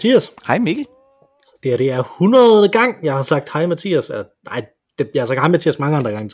[0.00, 0.32] Mathias.
[0.46, 0.86] Hej Mikkel.
[1.62, 2.68] Det her det er 100.
[2.68, 4.10] gang, jeg har sagt hej Mathias.
[4.44, 4.64] Nej,
[4.98, 6.30] det, jeg har sagt hej Mathias mange andre gange.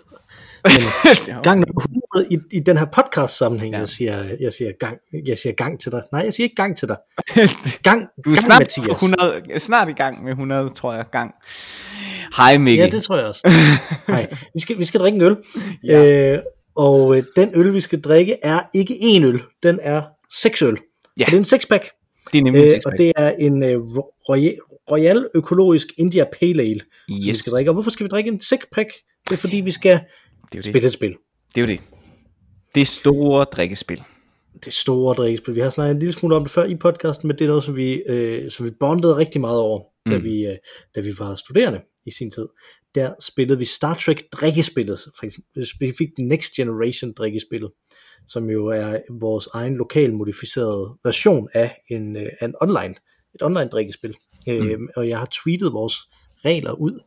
[0.65, 0.73] Men
[1.43, 1.81] gang nummer
[2.15, 3.79] 100 i, i den her podcast sammenhæng, ja.
[3.79, 6.03] jeg, siger, jeg, siger gang, jeg siger gang til dig.
[6.13, 6.97] Nej, jeg siger ikke gang til dig.
[7.83, 9.03] Gang, du er gang, snart, Mathias.
[9.03, 11.35] 100, snart i gang med 100, tror jeg, gang.
[12.37, 12.85] Hej Mikkel.
[12.85, 13.51] Ja, det tror jeg også.
[14.07, 14.27] Hej.
[14.55, 15.37] Vi skal, vi skal drikke en øl.
[15.85, 16.33] Ja.
[16.33, 16.43] Øh,
[16.77, 19.43] og øh, den øl, vi skal drikke, er ikke én øl.
[19.63, 20.03] Den er
[20.35, 20.79] seks øl.
[21.19, 21.25] Ja.
[21.25, 21.96] Og det er en sexpack.
[22.33, 22.99] Det er nemlig Øh, og sixpack.
[22.99, 23.79] det er en øh,
[24.29, 24.57] Royal,
[24.91, 27.39] Royal Økologisk India Pale Ale, som vi Yes.
[27.39, 27.71] skal drikke.
[27.71, 28.91] Og hvorfor skal vi drikke en sexpack?
[29.29, 30.05] Det er fordi, vi skal Det er
[30.55, 30.65] jo det.
[30.65, 31.15] spille et spil.
[31.55, 31.81] Det er jo det.
[32.75, 34.03] Det store drikkespil.
[34.65, 35.55] Det store drikkespil.
[35.55, 37.65] Vi har snakket en lille smule om det før i podcasten, men det er noget,
[37.65, 40.13] som vi, øh, som vi bondede rigtig meget over, mm.
[40.13, 40.57] da, vi, øh,
[40.95, 42.47] da vi var studerende i sin tid.
[42.95, 47.71] Der spillede vi Star Trek drikkespillet, for eksempel specifikt Next Generation drikkespillet,
[48.29, 52.95] som jo er vores egen lokal modificerede version af en, øh, en online,
[53.35, 54.15] et online drikkespil.
[54.47, 54.53] Mm.
[54.53, 55.95] Øh, og jeg har tweetet vores
[56.45, 57.01] regler ud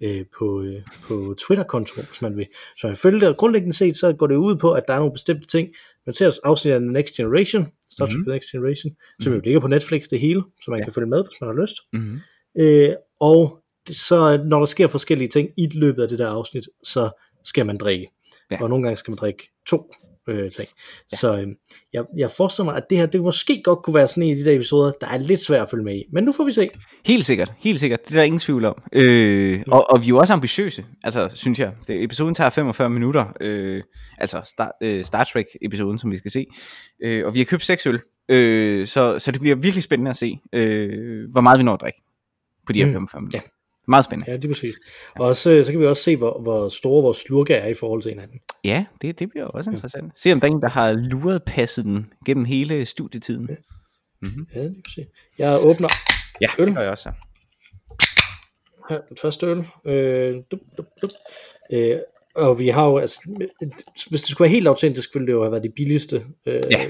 [0.00, 2.46] øh, på, øh, på Twitter-konto, hvis man vil.
[2.80, 4.98] Så jeg følger det, og grundlæggende set, så går det ud på, at der er
[4.98, 5.68] nogle bestemte ting.
[6.06, 8.18] Man ser afsnit af Next Generation, Star Trek Mhm.
[8.18, 8.32] mm-hmm.
[8.32, 10.84] Next Generation, som jo ligger på Netflix det hele, så man Ja.
[10.84, 11.76] kan følge med, hvis man har lyst.
[11.92, 12.18] Mm-hmm.
[12.62, 17.10] Øh, og så når der sker forskellige ting i løbet af det der afsnit, så
[17.44, 18.08] skal man drikke.
[18.50, 18.62] Ja.
[18.62, 19.92] Og nogle gange skal man drikke to
[20.30, 20.68] øh, ting.
[21.12, 21.16] Ja.
[21.16, 21.46] Så øh,
[21.92, 24.36] jeg, jeg forestiller mig, at det her, det måske godt kunne være sådan en af
[24.36, 26.04] de der episoder, der er lidt svært at følge med i.
[26.12, 26.68] Men nu får vi se.
[27.06, 28.00] Helt sikkert, helt sikkert.
[28.04, 28.82] Det er der ingen tvivl om.
[28.92, 31.72] Øh, og, og vi er jo også ambitiøse, altså synes jeg.
[31.86, 33.82] Det, episoden tager 45 minutter, øh,
[34.18, 36.46] altså Star, øh, Star Trek-episoden, som vi skal se.
[37.04, 40.16] Øh, og vi har købt seks øl, øh, så, så det bliver virkelig spændende at
[40.16, 42.02] se, øh, hvor meget vi når at drikke
[42.66, 43.38] på de her Mm, 45 minutter.
[43.42, 43.59] ja.
[43.90, 44.30] Meget spændende.
[44.30, 44.74] Ja, det er præcis.
[45.18, 47.74] Og også, øh, så kan vi også se, hvor, hvor store vores slurke er i
[47.74, 48.40] forhold til hinanden.
[48.64, 50.12] Ja, det, det bliver også interessant.
[50.20, 53.48] Se om der er en, der har luret passet den gennem hele studietiden.
[53.50, 53.54] Ja,
[54.24, 55.06] det kan vi se.
[55.38, 55.88] Jeg åbner
[56.40, 56.66] Ja, Øl.
[56.66, 57.12] det gør jeg også.
[58.88, 59.66] her, den første øl.
[59.84, 61.10] Øh, dup, dup, dup.
[61.72, 61.98] Øh,
[62.34, 63.20] og vi har jo, altså,
[64.10, 66.86] hvis det skulle være helt autentisk, ville det jo have været de billigste øh, Ja.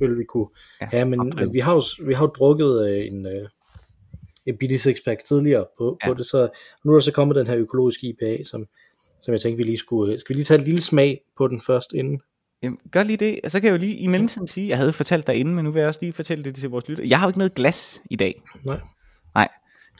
[0.00, 0.46] øl, vi kunne
[0.80, 3.48] Ja, ja, have, men, men vi har jo, vi har jo drukket øh, en, øh,
[4.46, 6.08] en billig sixpack tidligere på, Ja.
[6.08, 6.48] på det, så
[6.84, 8.66] nu er der så kommet den her økologiske IPA, som,
[9.22, 11.60] som jeg tænkte, vi lige skulle, skal vi lige tage et lille smag på den
[11.60, 12.20] først inden?
[12.62, 13.40] Jamen, gør lige det.
[13.48, 15.70] Så kan jeg jo lige i mellemtiden sige, jeg havde fortalt dig inden, men nu
[15.70, 17.04] vil jeg også lige fortælle det til vores lytter.
[17.04, 18.42] Jeg har jo ikke noget glas i dag.
[18.64, 18.80] Nej.
[19.34, 19.48] Nej.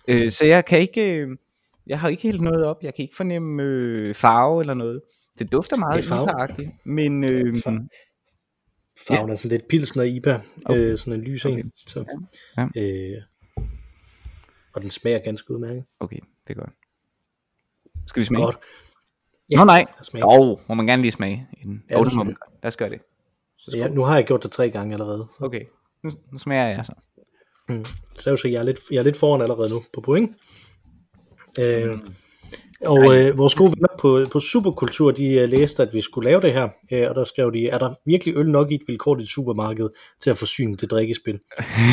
[0.09, 1.29] Øh, så jeg kan ikke, øh,
[1.87, 2.77] jeg har ikke helt noget op.
[2.83, 5.01] Jeg kan ikke fornemme øh, farve eller noget.
[5.39, 6.03] Det dufter meget.
[6.05, 7.89] IPA-agtigt, men øh, Farve.
[9.07, 10.81] Farven er sådan lidt pilsner IPA, Okay.
[10.81, 11.59] øh, sådan en lys Okay.
[11.59, 11.73] en.
[11.87, 12.05] Så,
[12.59, 12.63] Ja.
[12.77, 13.23] øh,
[14.75, 15.85] og den smager ganske udmærket.
[16.01, 16.19] okay,
[16.49, 16.71] det er godt.
[18.07, 18.45] Skal vi smage?
[18.45, 18.59] Godt.
[19.51, 19.57] Ja.
[19.57, 19.85] Nå nej,
[20.15, 21.49] jo, må man gerne lige smage.
[21.63, 21.85] Inden.
[21.91, 22.37] Ja, Ja, det må man.
[22.63, 23.01] Lad os gøre det.
[23.59, 23.95] Så Ja, skål.
[23.95, 25.29] nu har jeg gjort det tre gange allerede.
[25.41, 25.65] Okay,
[26.05, 26.93] nu, nu smager jeg så.
[27.69, 27.85] Mm.
[28.19, 30.37] Så jeg er lidt, jeg er lidt foran allerede nu på point.
[31.61, 31.99] Øh,
[32.87, 36.41] og øh, vores gode venner på, på Superkultur, de øh, læste, at vi skulle lave
[36.41, 39.31] det her, øh, og der skrev de, er der virkelig øl nok i et vilkårligt
[39.31, 39.89] supermarked
[40.23, 41.35] til at forsyne det drikkespil?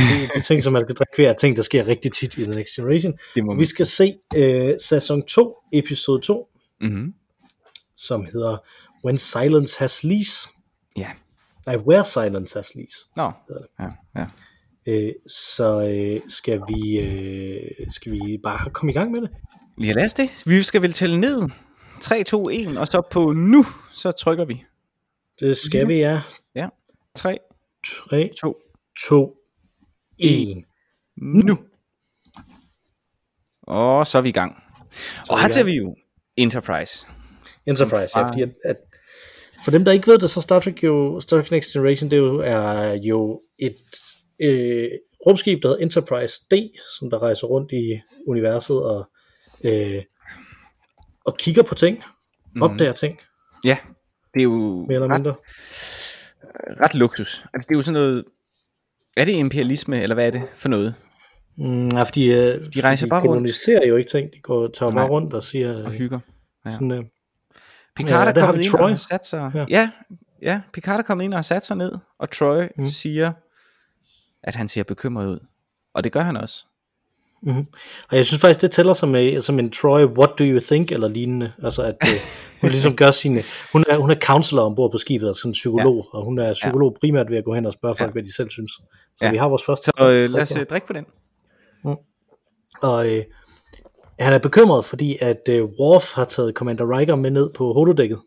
[0.10, 2.44] det, de ting, som man skal drikke hver, er ting, der sker rigtig tit i
[2.44, 3.14] The Next Generation.
[3.36, 6.46] Det må Vi skal se øh, sæson 2, episode 2,
[6.82, 7.14] Mm-hmm.
[7.98, 8.58] som hedder
[9.06, 10.50] When Silence Has Lease.
[10.98, 11.10] Ja.
[11.66, 12.98] Nej, Where Silence Has Lease.
[13.16, 13.32] Nå,
[13.80, 14.26] ja, ja.
[14.86, 19.30] Øh, så øh, skal vi øh, skal vi bare komme i gang med det?
[19.80, 20.30] Ja, lad os det.
[20.46, 21.50] Vi skal vel tælle ned.
[22.02, 24.64] 3, 2, 1, og så på nu, så trykker vi.
[25.40, 26.22] Det skal vi, ja.
[26.56, 26.68] Ja.
[27.16, 27.38] 3,
[28.10, 28.58] 3, 2,
[29.10, 29.36] 2,
[30.20, 30.64] 1.
[31.18, 31.60] nu.
[33.64, 34.52] Og så er vi i gang.
[34.52, 35.96] er og her ser vi jo
[36.38, 37.08] Enterprise.
[37.66, 38.78] Enterprise, ja, fordi at, at
[39.64, 42.18] for dem, der ikke ved det, så Star Trek, jo, Star Trek Next Generation, det
[42.18, 43.76] er jo, er jo et
[44.42, 44.90] øh,
[45.26, 46.54] rumskib, der hedder Enterprise D,
[47.00, 49.10] som der rejser rundt i universet og,
[49.66, 50.04] øh,
[51.26, 52.04] og kigger på ting,
[52.54, 52.62] Mhm.
[52.62, 53.20] opdager ting,
[53.64, 53.78] Ja,
[54.34, 55.36] det er jo mere eller ret, mindre.
[56.82, 57.46] ret luksus.
[57.54, 58.26] Altså det er jo sådan noget...
[59.18, 60.96] Er det imperialisme, eller hvad er det for noget?
[61.58, 63.88] Mm, ja, fordi øh, De rejser de bare rundt.
[63.88, 66.20] jo ikke ting, de går, tager bare rundt og siger, Og øh, hygger.
[66.66, 66.72] Ja.
[66.74, 67.04] sådan, øh,
[67.96, 68.92] Picard Ja, er kommet ind Troy.
[68.92, 69.52] og sat sig...
[69.56, 69.66] Ja.
[69.70, 69.90] Ja.
[70.42, 72.70] ja, Picard er kommet ind og sat sig ned, og Troy Mm.
[72.78, 72.88] mm.
[72.88, 73.32] siger,
[74.44, 75.40] at han ser bekymret ud.
[75.94, 76.66] Og det gør han også.
[77.44, 77.66] Mm-hmm.
[78.10, 80.92] Og jeg synes faktisk, det tæller som, øh, som en Troy, what do you think,
[80.92, 81.52] eller lignende.
[81.64, 82.10] Altså, at øh,
[82.62, 83.44] hun ligesom gør sine...
[83.72, 86.18] Hun er, hun er counselor ombord på skibet, altså sådan en psykolog, ja.
[86.18, 87.00] og hun er psykolog ja.
[87.00, 88.12] primært ved at gå hen og spørge folk, ja.
[88.12, 88.72] Hvad de selv synes.
[88.72, 89.32] Så Ja.
[89.32, 89.92] vi har vores første...
[89.98, 91.06] Så øh, lad os øh, drikke på den.
[92.82, 93.24] Og øh,
[94.20, 98.20] han er bekymret, fordi at øh, Worf har taget Commander Riker med ned på holodækket.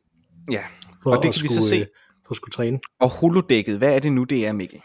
[0.50, 0.62] Ja,
[1.04, 1.76] og det kan vi skulle, så se.
[1.76, 1.86] Øh,
[2.26, 2.78] for at skulle træne.
[3.00, 4.80] Og holodækket, hvad er det nu, det er, Mikkel?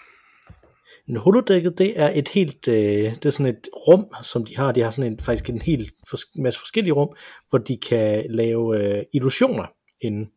[1.07, 2.75] En holodækket, det er et helt, øh,
[3.15, 4.71] det er sådan et rum, som de har.
[4.71, 7.15] De har sådan en, faktisk en hel fors- masse forskellige rum,
[7.49, 9.65] hvor de kan lave øh, illusioner
[10.01, 10.29] inde.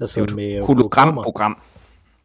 [0.00, 1.62] Altså Det er med hologramprogram.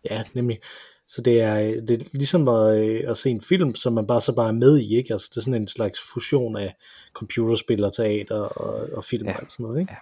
[0.10, 0.60] Ja, nemlig.
[1.08, 4.08] Så det er, øh, det er ligesom at, øh, at se en film, som man
[4.08, 5.14] bare så bare er med i, ikke?
[5.14, 6.76] Altså det er sådan en slags fusion af
[7.14, 9.34] computerspil og teater og, og film Ja.
[9.38, 9.94] og sådan noget, ikke?
[9.94, 9.98] Ja.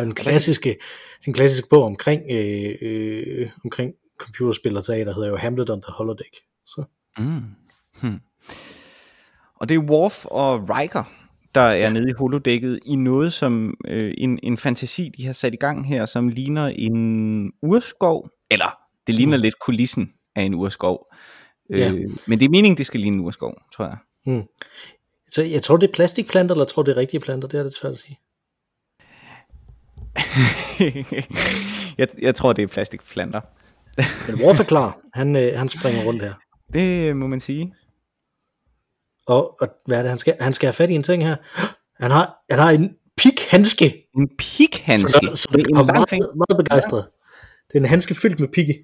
[0.00, 0.76] Og den klassiske,
[1.24, 5.92] den klassiske bog omkring, øh, øh, omkring computerspil og teater hedder jo Hamlet on the
[5.92, 6.36] Holodeck.
[6.66, 6.84] Så
[7.18, 7.42] Mm.
[8.00, 8.20] Hmm.
[9.56, 11.04] Og det er Worf og Riker,
[11.54, 15.54] der er nede i holodækket i noget som øh, en, en fantasi, de har sat
[15.54, 18.76] i gang her, som ligner en urskov, eller
[19.06, 19.40] det ligner Mm.
[19.42, 21.06] lidt kulissen af en urskov.
[21.70, 21.92] Ja.
[21.92, 23.96] Øh, men det er meningen, det skal ligne en urskov, tror jeg.
[25.30, 27.48] Så jeg tror, det er plastikplanter, eller jeg tror, det er rigtige planter.
[27.48, 28.18] Det er lidt svært at sige.
[31.98, 33.40] jeg, jeg tror, det er plastikplanter.
[34.30, 34.98] Men Worf er klar.
[35.14, 36.34] Han, øh, han springer rundt her.
[36.72, 37.74] Det må man sige.
[39.26, 40.36] Og, og hvad er det, han skal?
[40.40, 41.36] Han skal have fat i en ting her.
[42.02, 44.08] Han har, han har en pikhandske.
[44.16, 45.26] En pikhandske.
[45.26, 47.06] Så, så Det er en meget, meget begejstret.
[47.68, 48.74] Det er en handske fyldt med pigge.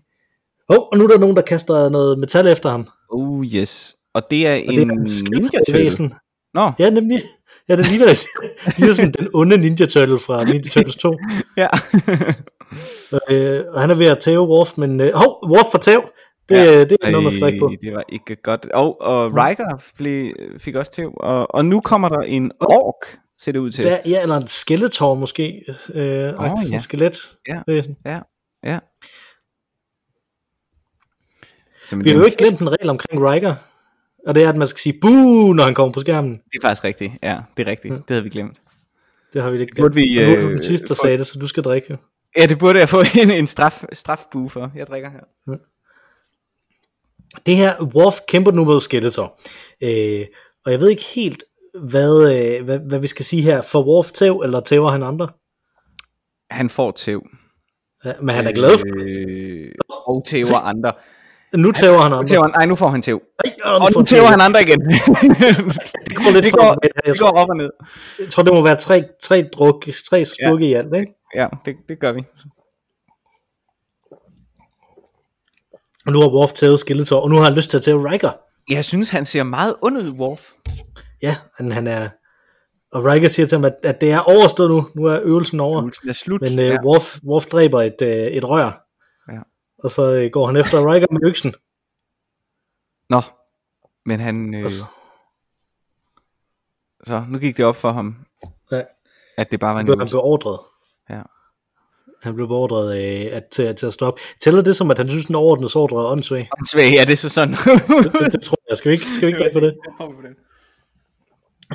[0.69, 2.89] Oh, og nu er der nogen, der kaster noget metal efter ham.
[3.11, 3.97] Oh yes.
[4.15, 6.11] Og det er Og en en ninja turtle.
[6.55, 7.23] Nå, Ja, nemlig.
[7.69, 8.07] Ja, det ligner,
[8.79, 11.17] ligner sådan den onde Ninja Turtle fra Ninja Turtles 2.
[11.57, 11.69] ja.
[13.31, 15.01] Øh, og han er ved at tæve Worf, men...
[15.01, 16.03] Øh, hov, Worf for tæv!
[16.49, 16.63] Det, Ja.
[16.65, 16.85] ja.
[16.85, 17.73] det er noget, man skal på.
[17.83, 18.67] Det var ikke godt.
[18.67, 21.07] Og, og Riker blev, fik også til.
[21.17, 23.85] Og, og nu kommer der en ork, ser det ud til.
[23.85, 25.65] Der, ja, eller en skeletor måske.
[25.95, 26.55] Øh, oh, ja.
[26.71, 26.79] ja.
[26.79, 27.37] skelet.
[27.49, 27.63] Ja.
[28.07, 28.21] Ja,
[28.65, 28.79] ja.
[31.87, 33.55] Som Vi har jo ikke glemt en regel omkring Riker.
[34.27, 36.33] Og det er, at man skal sige boo, når han kommer på skærmen.
[36.33, 37.13] Det er faktisk rigtigt.
[37.23, 37.93] Ja, det er rigtigt.
[37.93, 37.97] Ja.
[37.97, 38.57] Det havde vi glemt.
[39.33, 40.09] Det har vi ikke Burde glemt.
[40.11, 41.99] vi, Og nu er du øh, den sidste, der sagde det, så du skal drikke.
[42.37, 44.73] Ja, det burde jeg få en, en straf, strafbue for.
[44.75, 45.55] Jeg drikker her.
[47.47, 49.41] Det her, Worf kæmper nu mod Skeletor.
[49.83, 50.27] Øh,
[50.65, 51.45] og jeg ved ikke helt,
[51.83, 53.63] hvad, øh, hvad, hvad vi skal sige her.
[53.63, 55.29] For Worf tæv, eller tæver han andre?
[56.51, 57.27] Han får tæv.
[58.05, 59.73] Ja, men han er glad for Øh,
[60.07, 60.93] og tæver andre.
[61.57, 62.29] Nu tæver han Nu andre.
[62.29, 63.23] tæver nej, nu får han tæv.
[63.45, 64.31] Ej, Og nu han tæver tæv.
[64.31, 64.81] han andre igen.
[66.09, 66.77] Det går lidt det går, og
[67.07, 67.71] det går op og ned.
[68.19, 70.71] jeg tror, det må være tre, tre, druk, tre stykke ja.
[70.71, 71.13] i alt, ikke?
[71.35, 72.23] Ja, det, det gør vi.
[76.09, 78.31] Og nu har Worf tævet Skeletor, og nu har han lyst til at tæve Riker.
[78.71, 80.51] Jeg synes, han ser meget ond ud, Worf.
[81.23, 82.09] Ja, han, han er...
[82.93, 84.89] Og Riker siger til ham, at, at det er overstået nu.
[84.95, 85.81] Nu er øvelsen over.
[85.81, 86.41] Øvelsen er slut.
[86.41, 86.77] Men øh, ja.
[86.85, 88.85] Worf, Worf dræber et, øh, et rør.
[89.33, 89.41] Ja.
[89.85, 91.55] Og så øh, går han efter Riker med øksen.
[93.11, 93.21] Nå,
[94.07, 94.55] men han...
[94.55, 94.85] Øh, så-
[97.07, 98.17] så nu gik det op for ham,
[98.73, 98.83] Ja.
[99.39, 100.15] at det bare var en blev han øvelse.
[100.15, 100.59] beordret.
[102.25, 102.29] Ja.
[102.29, 104.21] Han blev beordret øh, at, til, at, til at stoppe.
[104.41, 106.49] Tæller det som, at han synes, den overordnede ordre er åndssvag?
[106.71, 107.55] Svag, ja, det er så sådan.
[108.05, 108.79] det, det, tror jeg.
[108.79, 109.75] Skal vi ikke, skal vi ikke på det?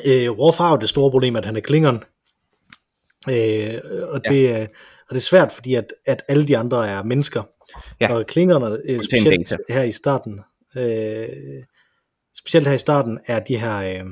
[0.07, 2.03] Øh, Worf har jo det store problem, at han er klingeren.
[3.29, 3.79] Øh,
[4.09, 4.61] og, det, er,
[5.09, 7.43] og det er svært, fordi at, at alle de andre er mennesker.
[8.01, 8.13] Ja.
[8.13, 10.41] Og klingerne, øh, specielt her i starten,
[10.75, 11.27] øh,
[12.35, 14.09] specielt her i starten, er de her, øh,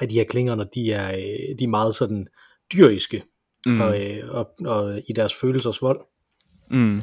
[0.00, 2.26] er de her klingerne, de er, øh, de er meget sådan
[2.72, 3.22] dyriske,
[3.68, 3.80] Mm.
[3.80, 6.00] og, øh, og, og i deres følelsers vold.
[6.70, 7.02] Mm.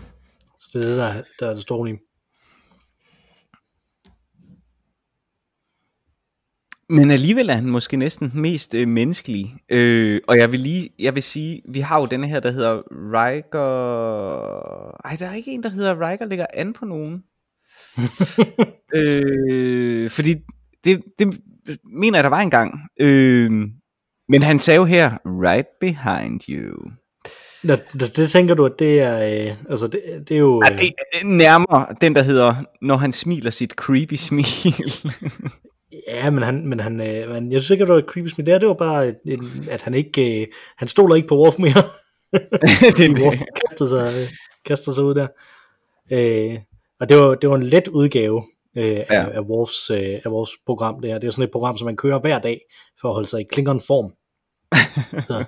[0.60, 2.00] Så det er det, der, der er det store problem.
[6.90, 9.56] Men alligevel er han måske næsten mest øh, menneskelig.
[9.70, 12.82] Øh, og jeg vil lige, jeg vil sige, vi har jo denne her, der hedder
[12.92, 13.62] Riker...
[15.06, 17.24] Ej, der er ikke en, der hedder Riker ligger an på nogen.
[18.96, 20.36] øh, fordi
[20.84, 21.42] det, det
[21.84, 22.80] mener jeg, der var engang.
[23.00, 23.68] Øh,
[24.30, 26.92] men han sagde jo her, right behind you.
[27.64, 30.62] Nå, det, det tænker du, at det er, øh, altså det, det er jo...
[30.70, 34.46] Ja, det er nærmere den, der hedder, når han smiler sit creepy smil.
[36.08, 38.28] Ja, men han, men han, øh, men jeg synes ikke, at det var et creepy
[38.28, 38.46] smil.
[38.46, 41.84] Det, det var bare, en, at han ikke, øh, han stoler ikke på Worf mere.
[42.98, 44.30] det, er Worf kastede sig, øh,
[44.66, 45.28] kastede sig ud der.
[46.12, 46.60] Øh,
[47.00, 48.44] og det var, det var en let udgave
[48.78, 49.04] øh, ja.
[49.10, 51.02] Af, af, Worfs, øh, af vores program.
[51.02, 51.18] Det, her.
[51.20, 52.60] det er sådan et program, som man kører hver dag,
[53.02, 54.12] for at holde sig i klingeren form.
[55.30, 55.44] Så,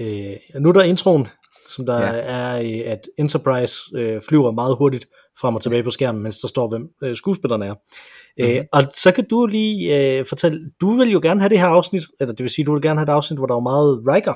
[0.00, 1.28] øh, nu er der introen,
[1.68, 2.12] som der Ja.
[2.22, 5.06] er, at Enterprise øh, flyver meget hurtigt
[5.40, 7.74] frem og tilbage på skærmen, mens der står, hvem øh, skuespillerne er.
[7.74, 8.52] Mm-hmm.
[8.56, 11.66] Øh, og så kan du lige øh, fortælle, du vil jo gerne have det her
[11.66, 14.02] afsnit, eller det vil sige, du vil gerne have et afsnit, hvor der er meget
[14.06, 14.34] Riker.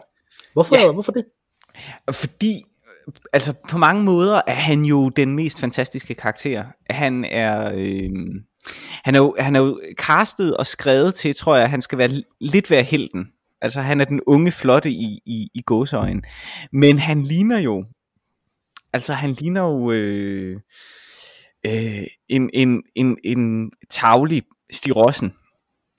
[0.53, 0.93] Hvorfor, Ja.
[0.93, 1.25] hvorfor det?
[2.11, 2.53] Fordi,
[3.33, 6.65] altså på mange måder er han jo den mest fantastiske karakter.
[6.91, 8.11] Han er, øh,
[9.05, 12.23] han er, jo, han er jo castet og skrevet til, tror jeg, han skal være
[12.41, 13.27] lidt være helten.
[13.61, 16.25] Altså han er den unge flotte i, i, i gåseøjen.
[16.73, 17.85] Men han ligner jo,
[18.93, 20.61] altså han ligner jo, øh,
[21.67, 25.35] øh, en, en, en, en tavlig stirossen.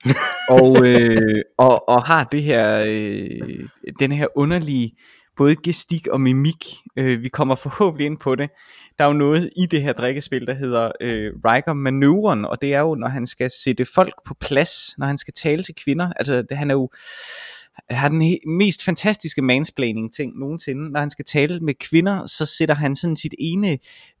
[0.60, 4.96] og, øh, og, og har det her, øh, den her underlige
[5.38, 6.64] både gestik og mimik.
[6.96, 8.50] Øh, vi kommer forhåbentlig ind på det.
[8.98, 12.74] Der er jo noget i det her drikkespil, der hedder øh, Riker Manøvren, og det
[12.74, 16.12] er jo, når han skal sætte folk på plads, når han skal tale til kvinder.
[16.12, 16.90] Altså, det, han er jo
[17.90, 20.90] har den mest fantastiske mansplaining ting nogensinde.
[20.90, 23.78] Når han skal tale med kvinder, så sætter han sådan sit ene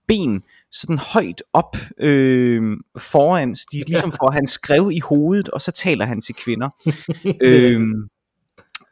[0.08, 5.72] ben sådan højt op øh, foran, de ligesom får han skrev i hovedet, og så
[5.72, 6.68] taler han til kvinder.
[7.42, 7.80] øh,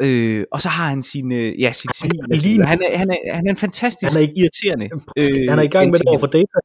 [0.02, 2.68] øh, og så har han sin, øh, ja, og sådan noget.
[2.68, 4.88] Han er, han, er, han er en fantastisk Han er ikke- irriterende.
[5.18, 6.58] Øh, han er i gang med det over for data.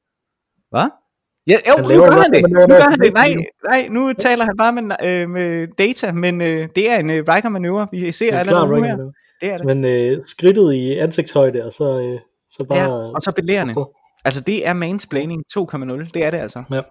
[0.72, 0.90] Hvad?
[1.48, 2.42] Ja, jo, Han nu gør han det.
[2.42, 3.14] han Nu gør han det.
[3.14, 7.10] Nej, nej, nu taler han bare med, øh, med data, men øh, det er en
[7.10, 7.88] øh, Riker manøvre.
[7.92, 8.98] Vi ser er allerede nu her.
[9.42, 9.66] Det er det.
[9.66, 12.20] Men øh, skridtet i ansigtshøjde, og så, øh,
[12.50, 12.80] så bare...
[12.80, 13.74] Ja, og så belærende.
[14.26, 16.10] Altså det er mansplaining 2.0.
[16.14, 16.64] Det er det altså.
[16.72, 16.82] Ja.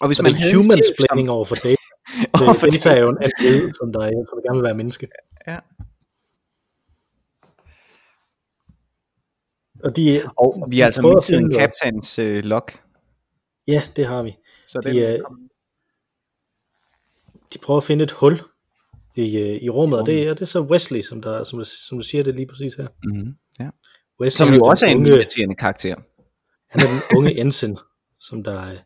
[0.00, 1.76] Og hvis Og man det er en human chef, splaining over for data.
[1.76, 4.56] som, Det, over for data er jo en android, som der, er, som der gerne
[4.60, 5.08] vil være menneske.
[5.48, 5.58] Ja.
[9.84, 12.62] Og de, og vi har altså mistet en kaptajns øh, log.
[13.66, 14.36] Ja, det har vi.
[14.66, 15.18] Så De, den, øh,
[17.52, 18.40] de prøver at finde et hul
[19.16, 21.98] i, øh, i rummet, og det, er- det er så Wesley, som, der, som, som
[21.98, 22.86] du siger det lige præcis her.
[23.04, 23.70] mm-hmm, ja.
[24.20, 25.94] Wesley Som er jo også er en irriterende karakter.
[26.68, 27.78] Han er den unge ensign,
[28.20, 28.76] som der er,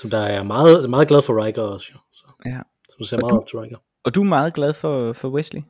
[0.00, 1.86] som der er meget, meget glad for Riker også.
[1.94, 1.98] Jo.
[2.12, 2.60] Så, Ja.
[2.90, 3.76] som ser Og meget du- op til Riker.
[4.04, 5.62] Og du er meget glad for, for Wesley?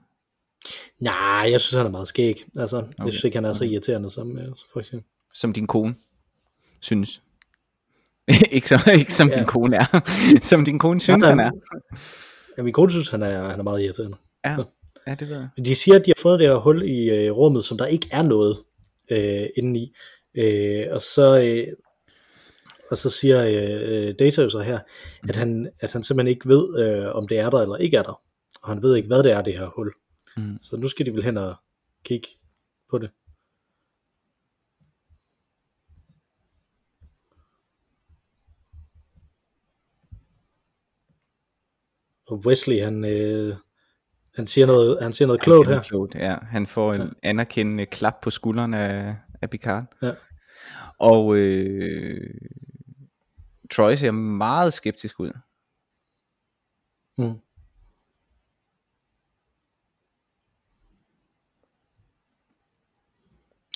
[0.99, 2.45] Nej, jeg synes, han er meget skæg.
[2.59, 2.89] Altså, okay.
[3.05, 5.09] Jeg synes ikke, han er så irriterende som, øh, for eksempel.
[5.35, 5.95] Som din kone
[6.81, 7.23] synes.
[8.53, 9.37] ikke, så, ikke som ja.
[9.39, 10.01] Din kone er.
[10.51, 11.51] som din kone synes, Nej, han er.
[12.59, 14.17] Ja, min kone synes, han er, han er meget irriterende.
[14.45, 14.57] Ja,
[15.07, 15.65] ja det ved jeg.
[15.65, 18.09] De siger, at de har fundet det her hul i øh, rummet, som der ikke
[18.13, 18.59] er noget
[19.11, 19.93] øh, inde i.
[20.35, 21.41] Øh, og så...
[21.41, 21.67] Øh,
[22.91, 24.79] og så siger øh, øh, Data jo så her,
[25.29, 28.03] at han, at han simpelthen ikke ved, øh, om det er der eller ikke er
[28.03, 28.21] der.
[28.63, 29.93] Og han ved ikke, hvad det er, det her hul.
[30.37, 30.59] Mm.
[30.63, 31.55] Så nu skal de vel hen og
[32.05, 32.29] kigge
[32.91, 33.11] på det.
[42.27, 43.57] Og Wesley, han, øh,
[44.35, 45.83] han siger noget, han siger noget Han klogt siger her.
[45.83, 46.37] Klogt, ja.
[46.43, 49.85] Han får en anerkendende klap på skulderen af, af Picard.
[50.03, 50.13] Ja.
[50.99, 52.31] Og øh,
[53.71, 55.33] Troy ser meget skeptisk ud.
[57.19, 57.41] Mm.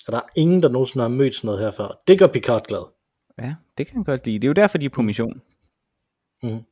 [0.07, 2.01] Og der er ingen, der nogensinde har mødt sådan noget her før.
[2.07, 2.83] Det gør Picard glad.
[3.37, 4.39] Ja, det kan han godt lide.
[4.39, 5.41] Det er jo derfor, de er på mission.
[6.43, 6.63] Mm.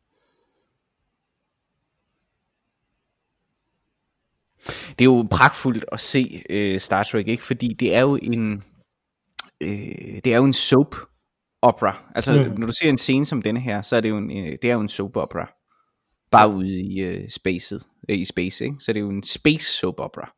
[5.00, 7.44] Det er jo pragtfuldt at se øh, Star Trek, ikke?
[7.44, 8.64] Fordi det er jo en
[9.62, 10.96] øh, det er jo en soap
[11.64, 12.12] opera.
[12.16, 12.60] Altså, mm.
[12.60, 14.70] når du ser en scene som denne her, så er det jo en, øh, det
[14.70, 15.52] er jo en soap opera.
[16.32, 18.76] Bare ude i øh, spacet, øh, i space, ikke?
[18.80, 20.34] Så det er jo en space soap opera.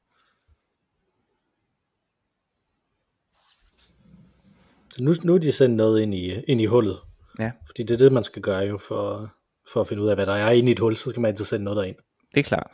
[4.95, 6.99] Så nu, nu er de sendt noget ind i, ind i hullet.
[7.39, 9.33] Ja, Fordi det er det, man skal gøre jo for,
[9.73, 10.97] for at finde ud af, hvad der er inde i et hul.
[10.97, 11.95] Så skal man altid sende noget derind.
[12.33, 12.71] det er klart.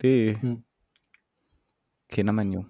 [0.00, 0.56] Det mm.
[2.12, 2.64] kender man jo.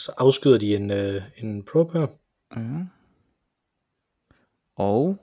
[0.00, 2.06] Og så afskyder de en, øh, en probe her.
[2.56, 2.84] Ja.
[4.76, 5.16] Og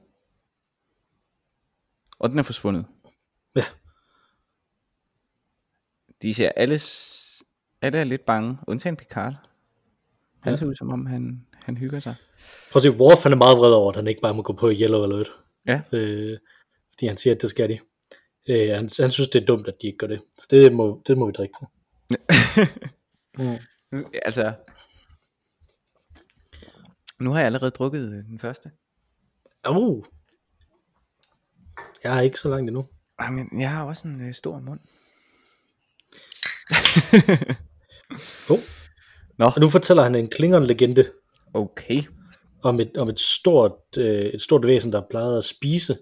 [2.19, 2.85] og den er forsvundet.
[3.55, 3.65] Ja.
[6.21, 7.43] De ser alle, s-
[7.81, 9.33] alle er lidt bange, undtagen Picard.
[10.39, 10.55] Han Ja.
[10.55, 12.15] ser ud som om, han, han hygger sig.
[12.71, 14.53] Prøv at se, Worf han er meget vred over, at han ikke bare må gå
[14.53, 15.29] på Yellow Alert.
[15.67, 15.81] Ja.
[15.91, 16.37] Øh,
[16.91, 17.79] fordi han siger, at det skal de.
[18.49, 20.21] Øh, han, han synes, det er dumt, at de ikke gør det.
[20.37, 21.67] Så det må, det må vi drikke til.
[23.45, 23.55] mm.
[23.91, 24.53] Nu- Altså,
[27.19, 28.71] nu har jeg allerede drukket øh, den første.
[29.69, 30.03] Uh.
[32.03, 32.87] Jeg er ikke så langt endnu.
[33.19, 34.79] Ej, men jeg har også en øh, stor mund.
[38.49, 38.57] Oh.
[39.37, 41.05] Nå, Og nu fortæller han en Klingon-legende
[41.53, 42.03] okay.
[42.63, 45.97] om et, om et stort, øh, et stort væsen, der plejede at spise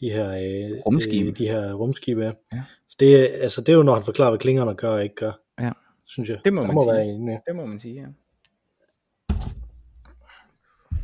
[0.00, 1.30] de her, øh, Rumskibe.
[1.30, 2.34] Øh, de her rumskibe.
[2.52, 2.62] Ja.
[2.88, 5.32] Så det, altså, det er jo, når han forklarer, hvad Klingoner gør og ikke gør.
[6.02, 6.06] Ja.
[6.06, 6.38] Synes jeg.
[6.44, 6.92] Det må der man må sige.
[6.92, 7.38] være en, ja.
[7.46, 8.06] Det må man sige, ja.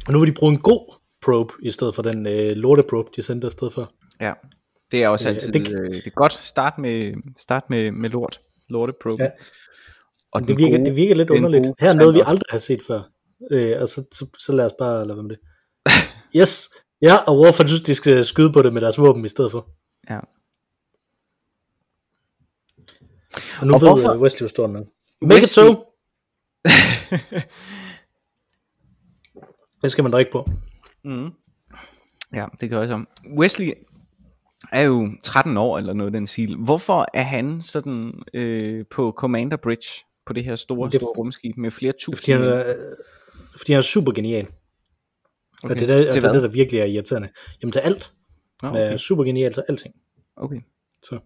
[0.06, 3.22] Og nu vil de bruge en god probe, i stedet for den øh, lorteprobe, de
[3.22, 3.92] sendte afsted for.
[4.20, 4.32] Ja,
[4.90, 7.90] det er også Øh, altid, det- det, øh, det er godt start med, start med,
[7.92, 9.22] med lort, lorteprobe.
[9.22, 9.30] Ja.
[10.32, 11.64] Og det virker, gode- det virker lidt underligt.
[11.64, 13.00] gode Her er noget, vi aldrig har set før.
[13.50, 15.40] Øh, og så, så, så lad os bare lade være med det.
[16.40, 16.68] Yes!
[17.02, 19.68] Ja, og hvorfor synes de skal skyde på det med deres våben i stedet for?
[20.10, 20.20] Ja.
[23.60, 24.16] Og nu Og ved hvorfor-?
[24.22, 24.84] Wesley, hvor stor den er.
[25.22, 25.84] Make it Wesley- so!
[29.82, 30.48] Det skal man drikke på.
[31.04, 31.30] Mm.
[32.34, 33.04] Ja, det gør jeg så.
[33.38, 33.72] Wesley
[34.72, 36.56] er jo 13 år eller noget den stil.
[36.56, 39.88] Hvorfor er han sådan øh, på Commander Bridge
[40.26, 42.34] på det her store, Det er- store rumskib med flere Fordi tusind?
[42.38, 42.74] han er,
[43.58, 44.46] fordi han er super genial.
[45.62, 45.74] Okay.
[45.74, 47.28] Og det er, det, det, er der virkelig er irriterende.
[47.62, 48.12] Jamen til alt.
[48.62, 48.78] Nå, Okay.
[48.80, 48.98] Er okay.
[48.98, 49.94] super genial til alting.
[50.36, 50.60] okay.
[51.02, 51.18] Så.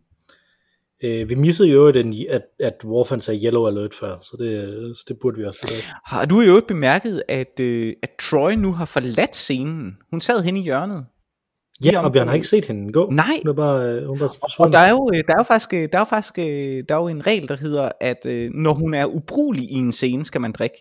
[1.05, 4.97] Øh, vi missede jo den, at, at Worf han sagde yellow alert før, så det,
[4.99, 5.93] så det burde vi også gjort.
[6.07, 9.97] Har du jo bemærket, at, øh, at Troy nu har forladt scenen?
[10.11, 11.05] Hun sad hen i hjørnet.
[11.85, 13.11] Ja, om- og vi har ikke set hende gå.
[13.11, 13.41] Nej.
[13.43, 14.31] Hun er bare, øh, hun er bare
[14.67, 16.95] Og der er jo, øh, der er jo faktisk, øh, der er jo faktisk der
[16.95, 20.41] er jo en regel, der hedder, at når hun er ubrugelig i en scene, skal
[20.41, 20.77] man drikke.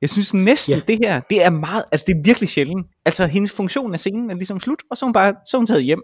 [0.00, 0.76] Jeg synes næsten, Ja.
[0.76, 0.82] ja.
[0.92, 2.86] det her, det er meget, altså det er virkelig sjældent.
[3.04, 5.58] Altså hendes funktion af scenen er ligesom slut, og så er hun bare, så er
[5.58, 6.02] hun taget hjem.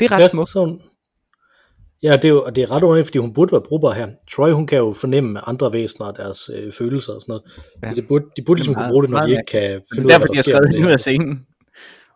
[0.00, 0.50] Det er ret ja, smukt.
[0.50, 0.80] så hun,
[2.02, 4.08] ja, det er jo, og det er ret underligt, fordi hun burde være brugbar her.
[4.30, 7.44] Troy, hun kan jo fornemme andre væsener og deres øh, følelser og sådan noget.
[7.82, 7.94] Ja.
[7.94, 10.06] Det burde, de burde ligesom kunne bruge det, når de ikke kan Det finde er
[10.06, 10.52] ud af, derfor, hvad de der har sker.
[10.52, 10.92] skrevet ud det.
[10.92, 11.46] af scenen.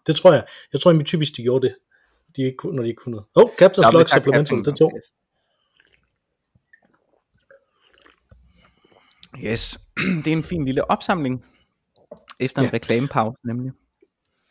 [0.07, 0.45] Det tror jeg.
[0.73, 1.75] Jeg tror, at typisk de gjorde det.
[2.37, 3.27] De ikke, kunne- når de ikke kunne noget.
[3.37, 3.49] Åh, oh,
[3.93, 4.65] Log tak, Supplemental, Captain.
[4.65, 4.93] det tog.
[9.45, 9.79] Yes,
[10.25, 11.45] det er en fin lille opsamling.
[12.41, 12.71] Efter en Ja.
[12.75, 13.73] reklamepause, nemlig.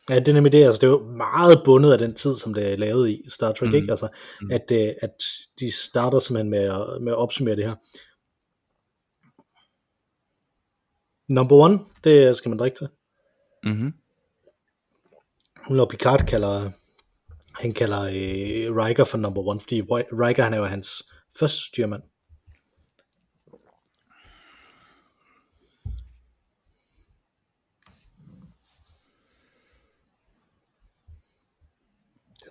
[0.10, 0.63] Ja, det er nemlig det.
[0.65, 3.51] Altså, det er jo meget bundet af den tid, som det er lavet i Star
[3.51, 3.75] Trek, Mm.
[3.75, 3.91] ikke?
[3.91, 4.08] Altså,
[4.41, 4.51] mm.
[4.51, 5.15] at, øh, at
[5.60, 7.75] de starter simpelthen med at, med at opsummere det her.
[11.34, 12.88] Number one, det skal man drikke til.
[13.63, 13.93] Mm-hmm.
[15.70, 16.72] Når Picard kalder,
[17.61, 21.03] han kalder øh, Riker for number one, fordi Riker, han er jo hans
[21.40, 22.03] første styrmand.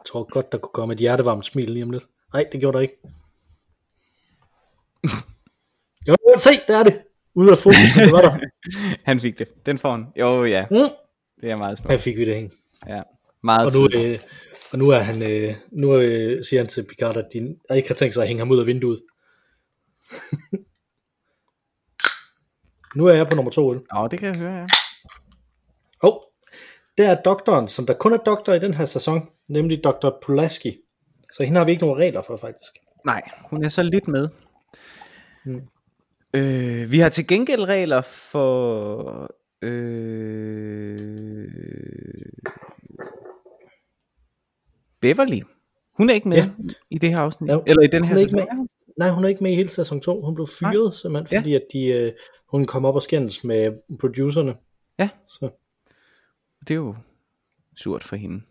[0.00, 2.04] Jeg tror godt, der kunne komme et hjertevarmt smil lige om lidt.
[2.34, 2.96] Nej, det gjorde der ikke.
[6.08, 7.02] Jo, se, der er det.
[7.34, 8.38] Ude af fokus, det var der.
[9.08, 9.66] Han fik det.
[9.66, 10.06] Den får han.
[10.16, 10.66] Jo, ja.
[10.70, 10.76] Mm.
[11.40, 11.90] Det er meget smukt.
[11.92, 12.52] Her fik vi det hæng.
[12.88, 13.02] Ja.
[13.42, 14.12] Meget Og nu, tydeligt.
[14.12, 14.18] øh,
[14.72, 17.94] og nu er han, øh, nu øh, siger han til Picard, at de ikke har
[17.94, 19.02] tænkt sig at hænge ham ud af vinduet.
[22.96, 23.72] nu er jeg på nummer to.
[23.72, 24.66] Nå, det kan jeg høre, ja.
[26.02, 26.20] oh,
[26.98, 30.08] der er doktoren, som der kun er doktor i den her sæson, nemlig Dr.
[30.22, 30.76] Pulaski.
[31.32, 32.72] Så hende har vi ikke nogen regler for, faktisk.
[33.06, 34.28] Nej, hun er så lidt med.
[35.44, 35.62] Mm.
[36.34, 39.30] Øh, vi har til gengæld regler for...
[39.62, 40.98] Øh,
[45.00, 45.40] Beverly.
[45.92, 46.42] Hun er ikke med Ja.
[46.58, 46.72] ja.
[46.90, 47.50] i det her afsnit.
[47.50, 48.58] Jo, Eller i den her Hun er ikke sæson.
[48.58, 48.68] med.
[48.98, 50.24] Nej, hun er ikke med i hele sæson 2.
[50.24, 51.38] Hun blev fyret, simpelthen, Ja.
[51.40, 52.12] fordi at de, øh,
[52.48, 54.54] hun kom op og skændes med producerne.
[54.98, 55.08] Ja.
[55.28, 55.50] Så.
[56.60, 56.94] Det er jo
[57.76, 58.42] surt for hende.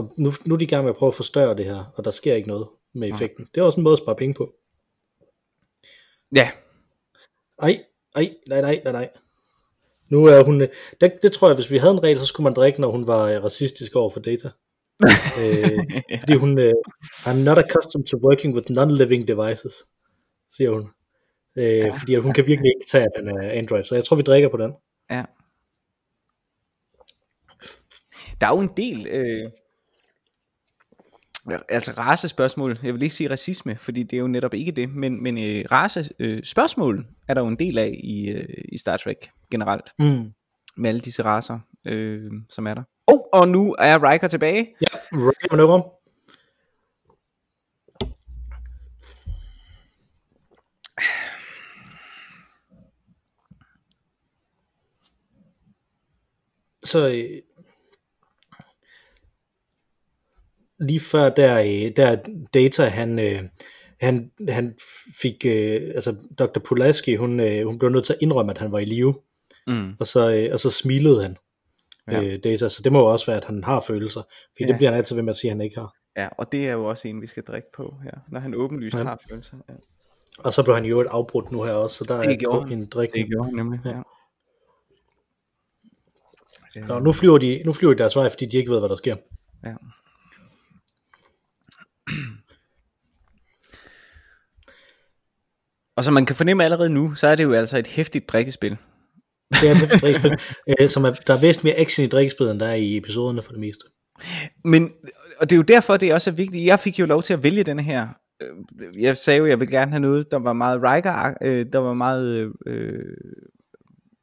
[0.00, 2.04] Og nu, nu er de i gang med at prøve at forstørre det her, og
[2.04, 3.48] der sker ikke noget med effekten.
[3.54, 4.52] Det er også en måde at spare penge på.
[6.36, 6.50] Ja,
[7.62, 7.84] Ej,
[8.16, 9.08] ej, nej, nej, nej, nej.
[10.08, 10.60] Nu er hun...
[10.60, 10.68] øh,
[11.00, 13.06] Det, det tror jeg, hvis vi havde en regel, så skulle man drikke, når hun
[13.06, 14.50] var øh, racistisk over for data.
[15.40, 15.78] øh,
[16.20, 16.58] fordi hun...
[16.58, 19.74] Øh, I'm not accustomed to working with non-living devices,
[20.50, 20.90] siger hun.
[21.56, 21.90] Øh, ja.
[21.90, 23.84] Fordi hun kan virkelig ikke tage, at den er Android.
[23.84, 24.74] Så jeg tror, vi drikker på den.
[25.10, 25.24] Ja.
[28.40, 29.50] Der er jo en del, øh,
[31.68, 35.22] altså racespørgsmål, jeg vil ikke sige racisme, fordi det er jo netop ikke det, men,
[35.22, 39.30] men øh, racespørgsmål øh, er der jo en del af i, øh, i Star Trek
[39.50, 40.32] generelt, Mm.
[40.76, 42.82] med alle disse racer, øh, som er der.
[43.06, 44.74] Oh, og nu er Riker tilbage.
[44.82, 45.82] Ja, right manøvre.
[56.84, 57.42] Så øh,
[60.80, 62.16] lige før der, øh, der
[62.54, 63.42] Data, han, øh,
[64.00, 64.74] han, han
[65.22, 66.58] fik, øh, altså Dr.
[66.64, 67.30] Pulaski, hun,
[67.64, 69.14] hun blev nødt til at indrømme, at han var i live,
[69.66, 69.92] Mm.
[70.00, 71.36] og så, og så smilede han
[72.10, 72.22] Ja.
[72.22, 74.66] øh, Data, så det må jo også være, at han har følelser, fordi Ja.
[74.66, 75.94] det bliver han altid ved med at sige, at han ikke har.
[76.16, 78.96] Ja, og det er jo også en, vi skal drikke på her, når han åbenlyst
[78.96, 79.02] Ja.
[79.02, 79.56] har følelser.
[79.68, 79.74] Ja.
[80.38, 82.72] Og så blev han jo et afbrudt nu her også, så der Det er gjorde
[82.72, 83.10] en drik.
[83.14, 84.00] Det gjorde han nemlig, ja.
[86.88, 88.96] Nå, nu flyver, de, nu flyver de deres vej, fordi de ikke ved, hvad der
[88.96, 89.16] sker.
[89.64, 89.74] ja.
[96.00, 98.76] Og som man kan fornemme allerede nu, så er det jo altså et hæftigt drikkespil.
[99.50, 100.38] Det er et drikkespil,
[100.80, 103.42] øh, som er, der er væsentligt mere action i drikkespillet, end der er i episoderne
[103.42, 103.84] for det meste.
[104.64, 104.92] Men,
[105.38, 106.64] og det er jo derfor, det er også er vigtigt.
[106.66, 108.08] Jeg fik jo lov til at vælge denne her.
[108.42, 111.78] Øh, Jeg sagde jo, jeg ville gerne have noget, der var meget Riker, øh, der
[111.78, 113.16] var meget øh,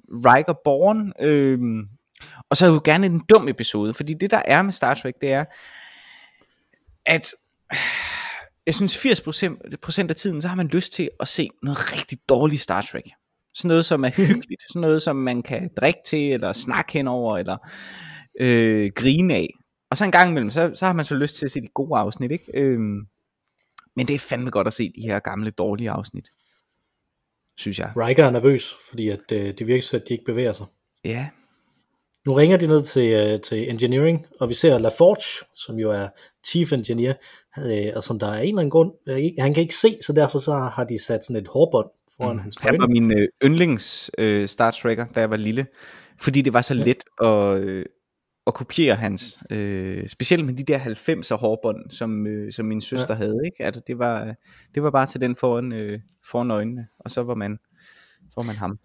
[0.09, 1.13] Riker born.
[1.21, 1.59] Øh,
[2.49, 5.15] og så er jo gerne en dum episode, fordi det der er med Star Trek,
[5.21, 5.45] det er,
[7.05, 7.33] at
[8.67, 12.19] jeg synes 80% procent af tiden, så har man lyst til at se noget rigtig
[12.30, 13.03] dårligt Star Trek.
[13.53, 14.62] Sådan noget, som er hyggeligt.
[14.69, 17.58] Sådan noget, som man kan drikke til, eller snakke henover, eller
[18.39, 19.49] øh, grine af.
[19.91, 21.67] Og så en gang imellem, så, så har man så lyst til at se de
[21.67, 22.51] gode afsnit, ikke?
[22.53, 23.08] Øhm,
[23.95, 26.30] men det er fandme godt at se de her gamle, dårlige afsnit.
[27.58, 27.91] Synes jeg.
[27.97, 30.65] Riker er nervøs, fordi at, øh, det virker så, at de ikke bevæger sig.
[31.06, 31.30] Ja.
[32.27, 36.07] Nu ringer de ned til, øh, til engineering, og vi ser LaForge, som jo er
[36.47, 37.13] chief engineer,
[37.65, 40.13] øh, og som der er en eller anden grund, øh, han kan ikke se, så
[40.13, 42.41] derfor så har de sat sådan et hårbånd foran mm.
[42.41, 42.81] hans Han øjne.
[42.81, 45.67] var min øh, yndlings øh, Star Trekker, da jeg var lille.
[46.19, 47.85] Fordi det var så let at, øh,
[48.47, 49.39] at kopiere hans.
[49.51, 53.17] Øh, specielt med de der 90'er hårbånd, som, øh, som min søster ja.
[53.17, 53.39] havde.
[53.45, 53.65] Ikke?
[53.65, 54.35] Altså, det, var,
[54.75, 55.99] det var bare til den foran, øh,
[56.31, 57.57] foran øjnene, og så var man,
[58.29, 58.79] så var man ham.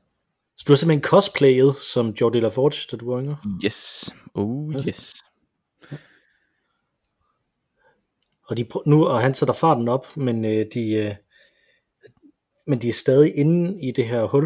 [0.62, 3.36] Så du har simpelthen cosplayet som Jordi LaForge, da du var yngre.
[3.64, 4.10] Yes.
[4.34, 4.82] Oh Ja.
[4.88, 5.14] yes.
[8.44, 11.14] Og, de, nu, og han sætter farten op, men øh, de, øh,
[12.66, 14.44] men de er stadig inde i det her hul,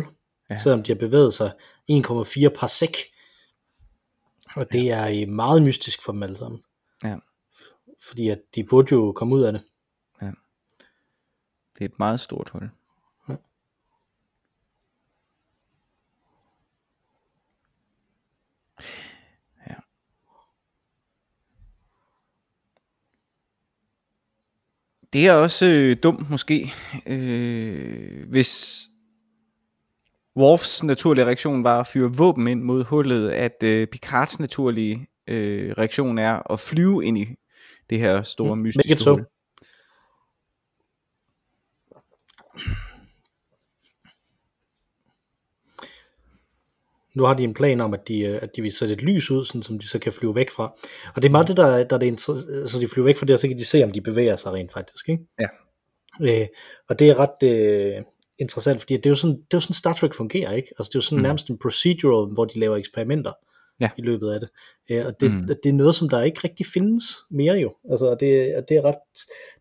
[0.50, 0.55] Ja.
[0.55, 0.61] ja.
[0.61, 1.52] selvom de har bevæget sig
[1.90, 2.92] 1,4 parsec.
[4.57, 6.62] Og det er øh, meget mystisk for dem alle sammen.
[7.05, 7.16] Ja.
[8.09, 9.62] Fordi at de burde jo komme ud af det.
[11.79, 12.70] Det er et meget stort hul.
[25.16, 26.72] Det er også øh, dumt måske,
[27.07, 28.83] øh, hvis
[30.37, 35.74] Worfs naturlige reaktion var at fyre våben ind mod hullet, at øh, Picards naturlige øh,
[35.79, 37.26] reaktion er at flyve ind i
[37.90, 39.18] det her store Mm, mystiske so.
[47.16, 49.31] Nu har de en plan om, at de, øh, at de vil sætte et lys
[49.31, 50.74] ud, sådan, som de så kan flyve væk fra.
[51.14, 53.26] Og det er meget det, der, der er det inter- så de flyver væk fra
[53.26, 55.09] det, og så kan de se, om de bevæger sig rent faktisk.
[55.09, 55.22] Ikke?
[55.40, 55.46] Ja.
[56.40, 56.46] Øh,
[56.88, 58.02] og det er ret øh,
[58.38, 60.68] interessant, fordi det er, jo sådan, det er jo sådan Star Trek fungerer, ikke?
[60.79, 61.22] Altså det er jo sådan Mm.
[61.22, 63.33] nærmest en procedural, hvor de laver eksperimenter
[63.81, 63.90] Ja.
[63.98, 64.48] i løbet af det.
[64.90, 65.46] Øh, og det, Mm.
[65.46, 67.74] det er noget, som der ikke rigtig findes mere jo.
[67.90, 68.98] Altså og det, og det, er ret,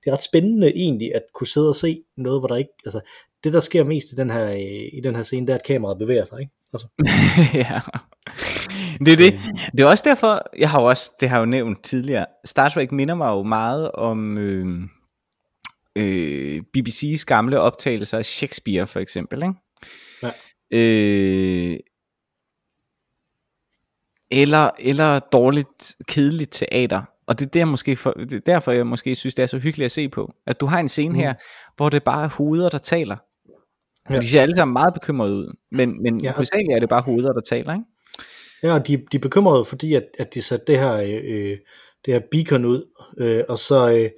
[0.04, 3.00] det er ret spændende egentlig, at kunne sidde og se noget, hvor der ikke, altså
[3.44, 4.60] det der sker mest i den her, øh,
[4.94, 6.52] i den her scene, det er, at kameraet bevæger sig, ikke?
[6.76, 6.88] Altså,
[7.64, 7.82] ja.
[9.06, 9.40] Det er det.
[9.72, 12.70] Det er også derfor, jeg har jo også, det har jeg jo nævnt tidligere, Star
[12.70, 14.82] Trek minder mig jo meget om øh,
[15.96, 19.44] øh, BBC's gamle optagelser af Shakespeare for eksempel.
[19.44, 19.54] Ikke?
[20.24, 20.32] Ja.
[20.78, 21.80] Øh,
[24.32, 27.02] eller, eller dårligt, kedeligt teater.
[27.28, 29.58] Og det er, der måske for, det er derfor, jeg måske synes, det er så
[29.60, 30.34] hyggeligt at se på.
[30.48, 31.20] At du har en scene Mm.
[31.20, 31.34] her,
[31.76, 33.18] hvor det bare er hoveder, der taler.
[34.10, 34.14] Ja.
[34.14, 34.20] Ja.
[34.20, 35.56] De ser alle sammen meget bekymrede ud.
[35.72, 36.28] Men, men ja.
[36.28, 36.34] Ja.
[36.34, 37.74] hovedsageligt er det bare hoveder, der taler.
[37.74, 37.86] Ikke?
[38.64, 41.58] Ja, og de, de er bekymrede, fordi at, at de satte det her, øh,
[42.06, 42.84] det her beacon ud,
[43.18, 44.10] øh, og, så, øh,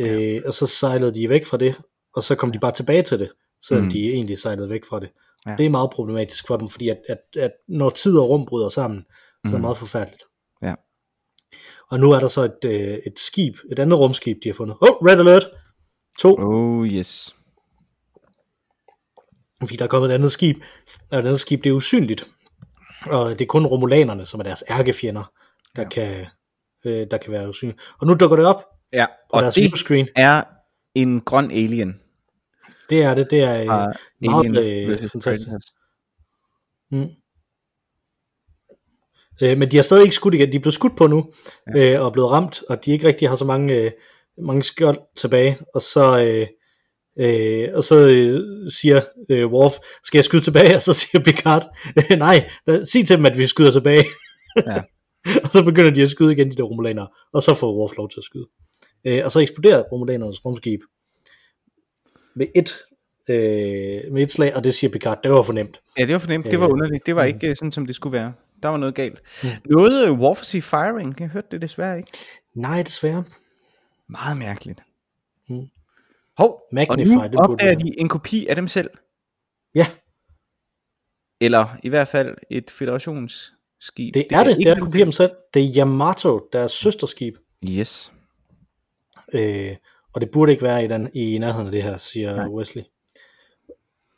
[0.00, 1.74] øh, og så sejlede de væk fra det,
[2.14, 3.30] og så kom de bare tilbage til det,
[3.66, 3.90] selvom Mm.
[3.90, 5.10] de egentlig sejlede væk fra det.
[5.46, 5.50] Ja.
[5.50, 5.56] Ja.
[5.56, 8.68] Det er meget problematisk for dem, fordi at, at, at når tid og rum bryder
[8.68, 9.60] sammen, så er det Mm.
[9.60, 10.22] meget forfærdeligt.
[10.62, 10.74] Ja.
[11.90, 14.76] Og nu er der så et, øh, et skib, et andet rumskib, de har fundet.
[14.80, 15.46] Oh, red alert!
[16.18, 17.36] To, Oh yes.
[19.60, 20.56] Fordi der er kommet et andet skib,
[21.10, 22.28] og det andet skib, det er usynligt.
[23.06, 25.32] Og det er kun romulanerne, som er deres ærkefjender,
[25.76, 25.88] der, Ja.
[25.88, 26.26] kan,
[26.84, 27.78] øh, der kan være usynlige.
[28.00, 30.08] Og nu dukker det op Ja, og deres det viewscreen.
[30.16, 30.42] er
[30.94, 32.00] en grøn alien.
[32.90, 33.94] Det er det, det er øh, meget
[34.46, 35.48] Alien øh, fantastisk.
[36.90, 37.08] Mm.
[39.42, 40.52] Øh, men de har stadig ikke skudt igen.
[40.52, 41.32] De er blevet skudt på nu,
[41.74, 41.92] ja.
[41.94, 43.90] øh, og er blevet ramt, og de ikke rigtig har så mange, øh,
[44.38, 45.58] mange skjold tilbage.
[45.74, 46.46] Og så, øh,
[47.18, 50.76] øh, og så øh, siger øh, Worf, skal jeg skyde tilbage?
[50.76, 54.04] Og så siger Picard, øh, nej, da, sig til dem, at vi skyder tilbage.
[54.66, 54.82] Ja.
[55.44, 58.10] og så begynder de at skyde igen, de der romulanere, og så får Worf lov
[58.10, 58.46] til at skyde.
[59.04, 60.80] Øh, og så eksploderer romulanernes rumskib
[62.36, 62.74] med et,
[63.28, 65.80] øh, med et slag, og det siger Picard, det var for nemt.
[65.98, 66.44] Ja, det var fornemt.
[66.50, 67.06] Det var Øh, underligt.
[67.06, 68.32] Det var ikke øh, sådan, som det skulle være.
[68.62, 69.22] Der var noget galt.
[69.64, 72.10] Noget øh, Warfacy Firing, jeg hørte det desværre ikke.
[72.54, 73.24] Nej, desværre.
[74.08, 74.80] Meget mærkeligt.
[75.48, 75.66] Mm.
[76.40, 78.90] Hov, Magnify, og det nu opdager de en kopi af dem selv.
[79.74, 79.86] Ja,
[81.40, 84.14] Eller i hvert fald et federationsskib.
[84.14, 84.56] det er det.
[84.56, 85.30] Det er at kopiere dem selv.
[85.54, 87.34] Det er Yamato, deres søsterskib.
[87.70, 88.12] Yes.
[89.32, 89.76] Øh,
[90.12, 92.44] og det burde ikke være i, den, i nærheden af det her, siger Nej.
[92.46, 92.54] Nej.
[92.54, 92.82] Wesley.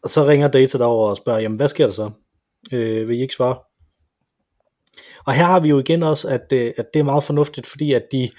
[0.02, 2.10] Og så ringer Data derover og spørger, jamen hvad sker der så?
[2.72, 3.58] Øh, vil I ikke svare?
[5.26, 7.92] Og her har vi jo igen også, at, øh, at det er meget fornuftigt, fordi
[7.92, 8.30] at de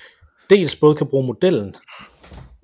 [0.49, 1.75] dels både kan bruge modellen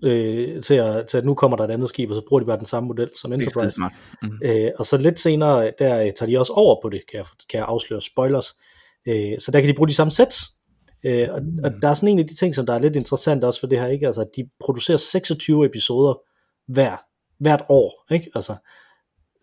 [0.03, 2.45] øh, til, at, til at nu kommer der et andet skib, og så bruger de
[2.45, 3.81] bare den samme model som er Enterprise.
[4.21, 4.39] Mm.
[4.43, 7.25] Øh, og så lidt senere, der øh, tager de også over på det, kan jeg,
[7.49, 8.55] kan jeg afsløre spoilers.
[9.07, 10.59] Øh, så der kan de bruge de samme sets,
[11.03, 13.43] Øh, og, og der er sådan en af de ting, som der er lidt interessant
[13.43, 14.05] også for det her, ikke?
[14.05, 16.21] Altså, at de producerer 26 episoder
[16.67, 16.97] hver,
[17.37, 18.31] hvert år, ikke?
[18.35, 18.55] Altså,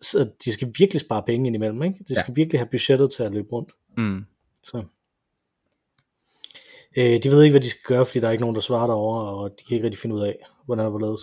[0.01, 2.03] så de skal virkelig spare penge indimellem, ikke?
[2.07, 2.33] De skal ja.
[2.33, 3.71] virkelig have budgettet til at løbe rundt.
[3.97, 4.25] Mm.
[4.63, 4.83] Så.
[6.97, 8.87] Øh, de ved ikke, hvad de skal gøre, fordi der er ikke nogen, der svarer
[8.87, 11.21] derovre, og de kan ikke rigtig finde ud af, hvordan det hvorledes.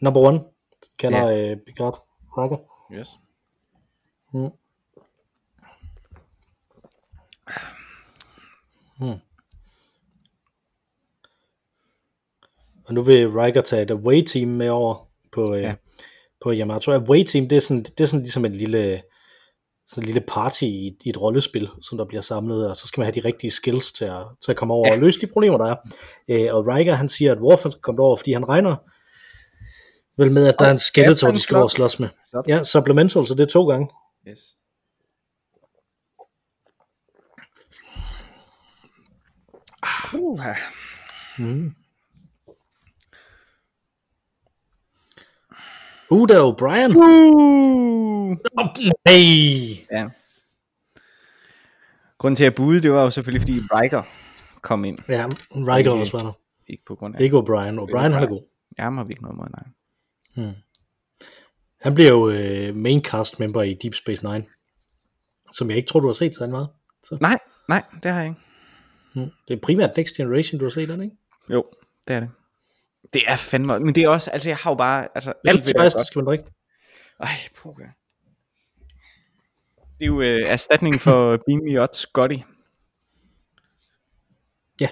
[0.00, 0.40] Number one,
[0.98, 1.50] kalder Ja.
[1.50, 2.06] øh, Picard
[2.38, 2.56] Riker.
[2.98, 3.08] Yes.
[4.34, 4.50] Mm.
[8.98, 9.20] Hmm.
[12.84, 15.68] Og nu vil Riker tage et away team med over på, øh, Ja.
[15.68, 15.74] ja.
[16.40, 16.92] på Yamato.
[16.92, 19.02] Away team, det er sådan, det er sådan ligesom en lille,
[19.86, 23.00] sådan en lille party i, i et rollespil, som der bliver samlet, og så skal
[23.00, 24.94] man have de rigtige skills til at, til at komme over ja.
[24.94, 25.76] og løse de problemer, der er.
[26.28, 28.76] Øh, og Riker, han siger, at Worf han skal komme over, fordi han regner
[30.16, 32.08] vel med, at der er en skeletor, de skal over og slås med.
[32.28, 32.48] Stop.
[32.48, 33.88] Ja, supplemental, så det er to gange.
[34.28, 34.40] Yes.
[40.14, 40.40] Uh,
[41.38, 41.74] Mm.
[46.12, 46.96] Uh, der er O'Brien.
[46.96, 48.36] uh.
[48.56, 49.22] Nej.
[49.92, 50.08] Ja.
[52.18, 54.02] Grunden til at bude, det var jo selvfølgelig, fordi Riker
[54.62, 54.98] kom ind.
[55.08, 56.32] Ja, Riker også var der.
[56.66, 57.20] Ikke på grund af...
[57.20, 57.78] Ikke O'Brien.
[57.80, 58.42] O'Brien, han er god.
[58.78, 59.46] Jeg har vi ikke noget mod,
[60.36, 60.52] nej.
[61.80, 64.44] Han bliver jo øh, main cast member i Deep Space Nine.
[65.52, 66.68] Som jeg ikke tror, du har set så meget.
[67.04, 68.40] Så, Nej, nej, det har jeg ikke.
[69.14, 69.30] mm.
[69.48, 71.16] Det er primært Next Generation, du har set den, ikke?
[71.50, 71.64] Jo,
[72.08, 72.30] det er det.
[73.12, 73.80] Det er fandme...
[73.80, 74.30] Men det er også...
[74.30, 75.08] Altså, jeg har jo bare...
[75.14, 76.44] Altså, alt Alt ved det skal man drikke.
[77.20, 77.84] Ej, puha.
[79.98, 82.36] Det er jo øh, erstatning for Beam Me Up Scotty.
[84.80, 84.88] Ja.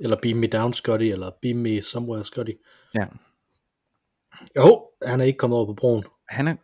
[0.00, 2.52] Eller Beam Me Down Scotty, eller Beam Me Somewhere Scotty.
[2.94, 3.06] Ja.
[4.56, 6.04] Jo, han er ikke kommet over på broen.
[6.28, 6.56] Han er...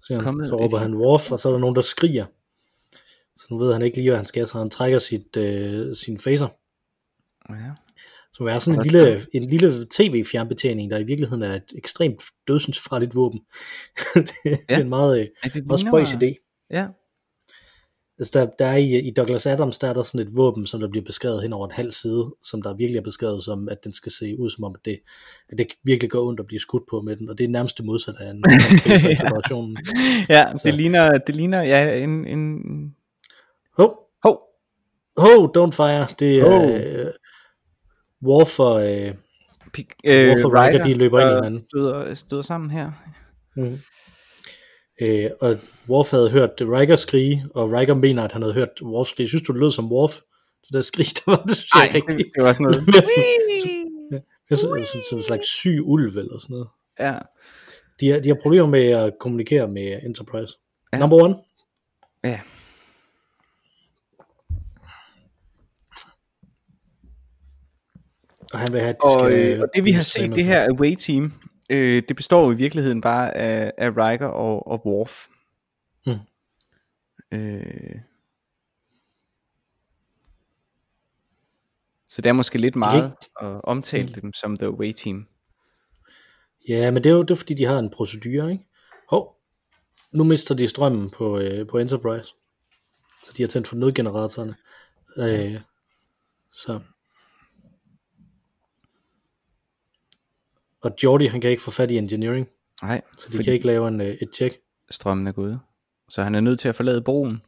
[0.00, 2.26] Så, han, Kommet så råber han Worf, og så er der nogen, der skriger.
[3.36, 6.18] Så nu ved han ikke lige, hvad han skal, så han trækker sit, øh, sin
[6.18, 6.48] phaser.
[7.48, 7.74] Ja.
[8.40, 13.14] Som er sådan en lille, en lille tv-fjernbetjening, der i virkeligheden er et ekstremt dødsensfarligt
[13.14, 13.40] våben.
[14.14, 14.50] det, ja.
[14.50, 16.66] det er en meget, øh, Ja, det meget spøjs idé.
[16.70, 16.86] Ja.
[18.18, 20.80] Altså der, der er i, i Douglas Adams, der er der sådan et våben, som
[20.80, 23.84] der bliver beskrevet hen over en halv side, som der virkelig er beskrevet som, at
[23.84, 25.00] den skal se ud som om, at det,
[25.48, 27.78] at det virkelig går ondt at blive skudt på med den, og det er nærmest
[27.78, 28.44] det modsatte af en
[29.26, 29.78] operationen.
[30.28, 30.62] ja, Så.
[30.64, 32.62] det ligner, det ligner ja, en, en...
[33.76, 34.40] Hov, Hov,
[35.16, 37.12] hov, don't fire, det er øh,
[38.26, 39.14] War for, øh,
[39.72, 41.64] pik, øh, Hvorfor Riker, de løber ind i hinanden.
[41.70, 42.92] Støder, støder sammen her.
[43.56, 43.78] mm.
[45.00, 49.06] øh, og Worf havde hørt Riker skrige, og Riker mener, at han havde hørt Worf
[49.06, 49.28] skrige.
[49.28, 50.14] Synes du, det lød som Worf?
[50.66, 52.28] Det der skrig, der var det, synes jeg rigtigt.
[52.34, 52.76] det var sådan noget.
[54.50, 56.68] Er sådan, sådan, sådan en slags syg ulv eller sådan noget.
[57.00, 57.18] ja.
[58.00, 60.52] De har, de har problemer med at kommunikere med Enterprise.
[60.92, 60.98] Ja.
[60.98, 61.34] Number one.
[62.24, 62.40] ja.
[68.52, 70.68] Og han vil have, de Og, skal, øh, og det vi har set, det her
[70.70, 71.32] away team,
[71.70, 75.26] øh, det består i virkeligheden bare af, af Riker og, og Worf.
[76.06, 76.12] Mm.
[77.32, 78.00] Øh,
[82.08, 84.20] så det er måske lidt meget at omtale Mm.
[84.20, 85.26] dem som the away team.
[86.68, 88.64] Ja, men det er jo det er, fordi, de har en procedure, ikke?
[89.08, 89.36] Hov,
[90.12, 92.34] nu mister de strømmen på, øh, på Enterprise.
[93.22, 94.54] Så de har tændt for nødgeneratorerne.
[95.16, 95.60] Øh,
[96.52, 96.80] så.
[100.82, 102.46] Og Jordi, han kan ikke få fat i engineering,
[102.82, 104.58] Nej, så de kan ikke lave en, øh, et tjek.
[104.90, 105.60] strømmen er gået.
[106.10, 107.42] Så han er nødt til at forlade broen.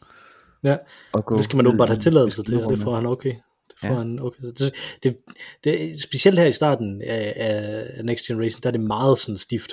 [0.64, 0.76] Ja,
[1.12, 3.28] Og gå det skal man åbenbart have tilladelse til, og det får han okay.
[3.68, 3.92] Det får Ja.
[3.92, 3.98] ja.
[3.98, 4.42] han okay.
[4.42, 5.16] Så det, det,
[5.64, 9.72] det, specielt her i starten af, af Next Generation, der er det meget sådan stift,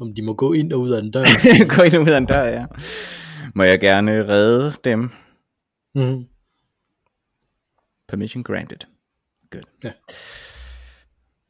[0.00, 1.24] om de må gå ind og ud af en dør.
[1.76, 2.66] Gå ind og ud af en dør, ja.
[3.54, 5.10] Må jeg gerne redde dem?
[5.94, 6.24] mm.
[8.08, 8.78] Permission granted.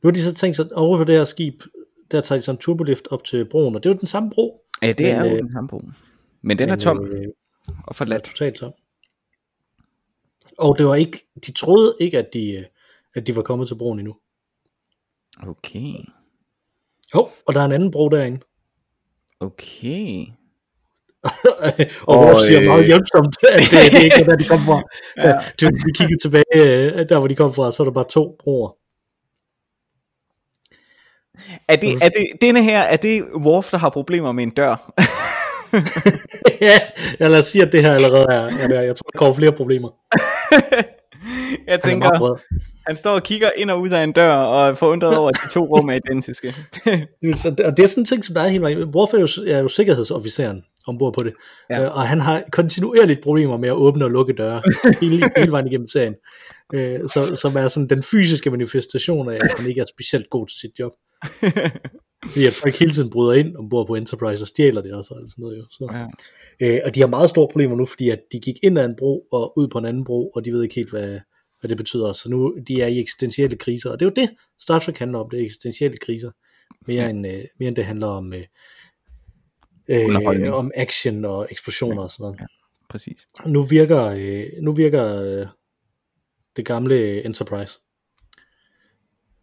[0.04, 1.62] Nu har de så tænkt sig over på det her skib,
[2.10, 4.30] der tager de så en turbolift op til broen, og det er jo den samme
[4.30, 4.60] bro.
[4.82, 5.82] Ja, det Men, er jo øh, den samme bro.
[6.42, 7.28] Men den er men, tom Øh,
[7.68, 8.24] og er forladt.
[8.24, 8.72] totalt tom.
[10.58, 12.64] Og det var ikke, de troede ikke, at de, øh,
[13.14, 14.16] at de var kommet til broen endnu.
[15.42, 15.94] Okay.
[17.14, 18.40] Jo, og der er en anden bro derinde.
[19.40, 20.26] Okay.
[22.06, 24.82] og Worf siger øh, meget hjælpsomt, at det, det er ikke der, de kom fra.
[25.16, 25.32] Ja.
[25.60, 28.36] Du, vi kigger tilbage, øh, der hvor de kom fra, så er der bare to
[28.38, 28.83] broer.
[31.68, 34.92] Er det, er det, denne her, er det Worf, der har problemer med en dør?
[36.60, 36.78] ja,
[37.20, 38.82] ja, lad os sige, at det her allerede er, er.
[38.82, 39.88] Jeg tror, der kommer flere problemer.
[41.66, 42.34] Jeg Han er tænker, bred.
[42.86, 45.36] han står og kigger ind og ud af en dør, og er forundret over, at
[45.44, 46.54] de to rum er identiske.
[47.42, 48.84] Så, og det er sådan en ting, som der er helt vejen.
[48.84, 51.32] Worf er jo, er jo sikkerhedsofficeren ombord på det.
[51.70, 51.80] Ja.
[51.80, 51.84] Ja.
[51.84, 54.62] Øh, og han har kontinuerligt problemer med at åbne og lukke døre
[55.00, 56.14] hele, hele vejen igennem serien.
[56.74, 60.46] Øh, så, som er sådan den fysiske manifestation af, at han ikke er specielt god
[60.46, 60.92] til sit job.
[62.30, 65.14] Fordi at folk hele tiden bryder ind ombord på Enterprise og stjæler det og så,
[65.14, 65.64] og sådan noget jo.
[65.70, 65.88] Så.
[65.92, 66.06] Ja.
[66.60, 68.96] Øh, og de har meget store problemer nu, fordi at de gik ind ad en
[68.98, 71.20] bro og ud på en anden bro, og de ved ikke helt, hvad,
[71.60, 72.12] hvad det betyder.
[72.12, 75.18] Så nu de er i eksistentielle kriser, og det er jo det, Star Trek handler
[75.18, 76.30] om, det er eksistentielle kriser.
[76.86, 77.10] Mere, Ja.
[77.10, 78.44] end, øh, mere end det handler om, øh,
[79.88, 82.40] øh, om action og eksplosioner og sådan noget.
[82.90, 83.26] Præcis.
[83.46, 85.46] Nu virker, øh, nu virker øh,
[86.56, 87.78] det gamle Enterprise.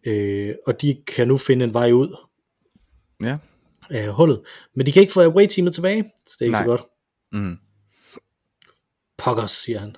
[0.03, 2.15] Øh, og de kan nu finde en vej ud
[3.23, 3.37] Ja.
[3.89, 4.41] af hullet.
[4.75, 6.63] Men de kan ikke få away-teamet tilbage, så det er ikke Nej.
[6.63, 6.81] så godt.
[7.31, 7.57] Mm.
[9.17, 9.95] Poggers, siger han.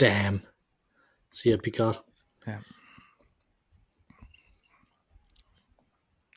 [0.00, 0.40] Damn,
[1.32, 2.04] siger Picard.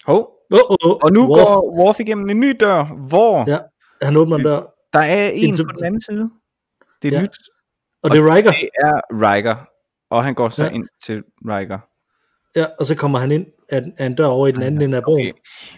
[0.06, 0.98] Hov, Oh, oh, oh.
[1.04, 3.58] og nu Worf, går Worf igennem en ny dør, hvor Ja,
[4.02, 4.62] han åbner en dør,
[4.94, 6.30] der er en Indtil- på den anden side.
[7.02, 7.22] Det er Ja.
[7.22, 7.38] nyt.
[8.04, 8.52] og det er Riker.
[8.52, 9.56] Det er Riker.
[10.10, 10.70] Og han går så Ja.
[10.70, 11.80] ind til Riker.
[12.56, 14.98] Ja, og så kommer han ind af, af en dør over i den anden ende
[14.98, 15.20] af broen.
[15.20, 15.32] Okay.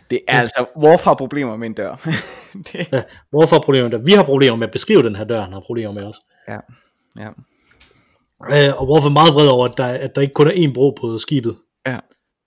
[0.09, 1.95] Det er altså, Worf har problemer med en dør.
[2.71, 3.97] det, Ja, hvorfor har problemer der?
[3.97, 6.15] Vi har problemer med at beskrive den her dør, han har problemer med os.
[6.47, 6.57] ja,
[7.19, 7.29] ja,
[8.51, 10.73] Øh, og hvorfor er meget vred over, at der, at der ikke kun er én
[10.73, 11.57] bro på skibet.
[11.87, 11.97] ja.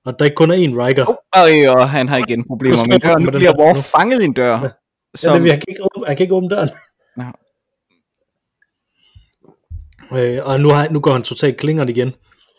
[0.07, 1.09] Og der ikke kun er én Riker.
[1.09, 3.13] Oh, og, og han har igen problemer med en står dør.
[3.13, 4.61] han Nu med bliver Worf fanget i en dør.
[4.61, 4.69] Ja,
[5.15, 6.69] Som, det, han, kan ikke åbne, han kan ikke åbne døren.
[7.19, 7.31] Ja.
[10.37, 12.13] Øh, og nu, har, nu går han totalt klingeren igen.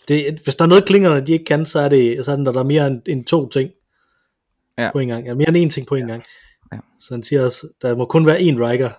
[0.08, 2.52] Det, hvis der er noget klingerne, de ikke kan, så er det, så det når
[2.52, 3.72] der er mere end, end to ting
[4.78, 4.92] Ja.
[4.92, 5.26] på en gang.
[5.26, 6.24] Ja, mere end en ting på en gang.
[6.74, 6.78] Ja.
[7.00, 8.90] Så han siger også, der må kun være én Riker.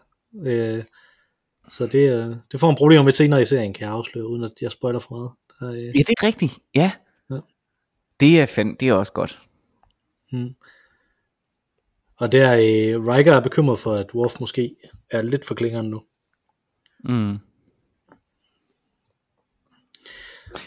[0.47, 0.85] Øh,
[1.71, 4.45] så det, øh, det får han problemer med senere i serien, kan jeg afsløre, uden
[4.45, 5.31] at jeg spoiler for meget.
[5.61, 6.59] Der, øh, Ja, det er rigtigt.
[6.75, 6.93] Ja.
[7.31, 7.39] Ja.
[8.21, 9.41] Det er fand, det er også godt.
[12.17, 14.77] og der øh, Riker er bekymret for, at Worf måske
[15.11, 16.03] er lidt for klingeren nu.
[17.05, 17.39] Mm.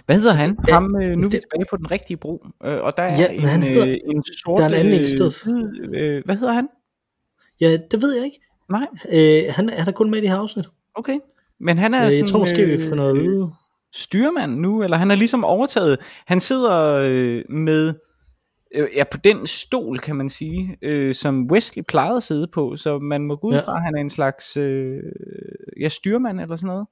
[0.05, 0.49] Hvad hedder han?
[0.49, 2.97] det er- Ham, øh, nu er vi det- tilbage på den rigtige bro, øh, og
[2.97, 4.59] der er Ja, han en, hedder- øh, en sort...
[4.59, 4.93] der er en anden
[5.93, 6.67] øh, øh, hvad hedder han?
[7.61, 8.39] Ja, det ved jeg ikke.
[8.69, 10.65] Nej, Øh, han, han er kun med i det her afsnit.
[10.95, 11.19] okay.
[11.59, 13.47] Men han er Øh, sådan, jeg tror måske, vi får noget øh,
[13.93, 15.97] styrmand nu, eller han har ligesom overtaget.
[16.25, 17.93] Han sidder øh, med,
[18.75, 22.75] øh, ja, på den stol, kan man sige, øh, som Wesley plejede at sidde på,
[22.77, 23.59] så man må gå ud Ja.
[23.59, 24.97] fra, at han er en slags, øh,
[25.81, 26.87] ja, styrmand eller sådan noget.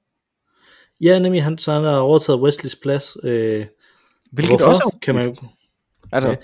[1.00, 3.16] Ja, nemlig han, så han har overtaget Wesleys plads.
[3.22, 3.66] Øh,
[4.32, 4.64] Hvilket hvorfor?
[4.66, 5.34] også er kan man jo...
[6.12, 6.36] Altså, Ja.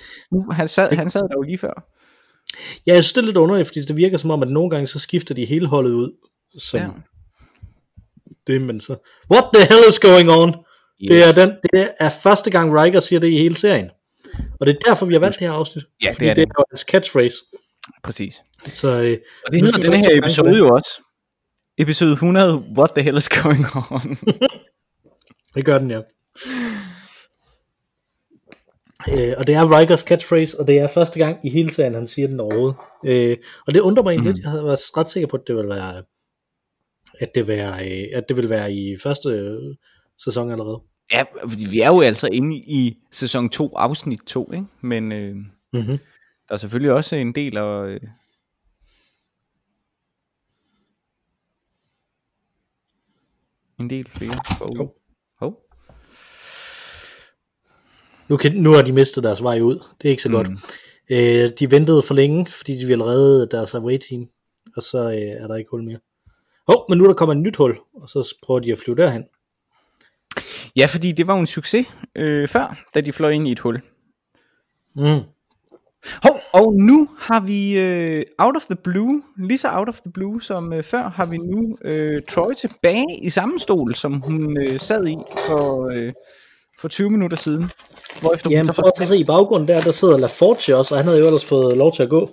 [0.53, 1.87] han, sad, han sad der jo lige før.
[2.87, 4.87] Ja, jeg synes, det er lidt underligt, fordi det virker som om, at nogle gange
[4.87, 6.13] så skifter de hele holdet ud.
[6.59, 6.87] Som Ja.
[8.47, 8.97] det, men så...
[9.31, 10.49] What the hell is going on?
[11.03, 11.09] Yes.
[11.11, 13.91] Det, er den, det er første gang Riker siger det i hele serien.
[14.61, 15.85] Og det er derfor, vi har valgt det her afsnit.
[16.03, 16.53] Ja, det fordi er det det.
[16.59, 17.37] er hans catchphrase.
[18.03, 18.35] Præcis.
[18.65, 20.59] Så, øh, Og det hedder den her episode det.
[20.59, 21.01] jo også.
[21.79, 24.17] Episode 100, What the hell is going on?
[25.55, 26.01] Det gør den, ja.
[29.09, 32.07] Øh, og det er Rikers catchphrase, og det er første gang i hele serien, han
[32.07, 32.77] siger den overhovedet.
[33.07, 34.27] Øh, og det undrer mig Mhm.
[34.27, 34.39] lidt.
[34.39, 36.03] Jeg havde været ret sikker på, at det ville være,
[37.21, 39.75] at det, være, øh, at det ville være i første øh,
[40.25, 40.81] sæson allerede.
[41.13, 44.67] ja, fordi vi er jo altså inde i sæson 2, afsnit 2, ikke?
[44.81, 45.35] Men øh,
[45.73, 45.99] Mm-hmm.
[46.49, 47.99] der er selvfølgelig også en del af...
[53.81, 54.39] en del flere.
[54.61, 54.77] Oh.
[54.77, 54.95] Hov.
[55.41, 55.59] Hov.
[58.29, 59.75] Nu, kan, nu har de mistet deres vej ud.
[59.75, 60.35] Det er ikke så mm.
[60.35, 60.49] godt.
[61.11, 64.29] Øh, de ventede for længe, fordi de ville redde deres away team.
[64.77, 65.99] Og så øh, er der ikke hul mere.
[66.67, 68.79] Hov, oh, men nu er der kommer et nyt hul, og så prøver de at
[68.79, 69.25] flyve derhen.
[70.77, 71.87] Ja, fordi det var jo en succes
[72.17, 73.81] øh, før, da de fløj ind i et hul.
[74.95, 75.21] Mm.
[76.23, 80.13] Hov, og nu har vi øh, out of the blue, lige så out of the
[80.13, 84.61] blue som øh, før, har vi nu øh, Troy tilbage i samme stol, som hun
[84.61, 86.13] øh, sad i for, øh,
[86.81, 87.71] for 20 minutter siden.
[88.21, 91.07] Hvorefter Jamen, hun så at se i baggrunden der, der sidder LaForge også, og han
[91.07, 92.31] havde jo ellers fået lov til at gå.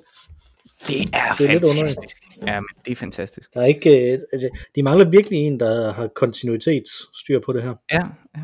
[0.87, 2.17] Det er, Det er lidt fantastisk.
[2.47, 3.53] Ja, men det er fantastisk.
[3.53, 7.73] Der er ikke, øh, altså, de mangler virkelig en, der har kontinuitetsstyr på det her.
[7.91, 8.01] Ja,
[8.37, 8.43] ja.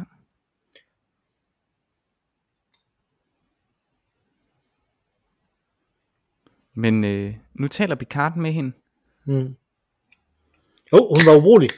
[6.78, 8.72] Men øh, nu taler Picard med hende.
[9.26, 9.56] Mm.
[10.92, 11.70] Oh, hun var urolig.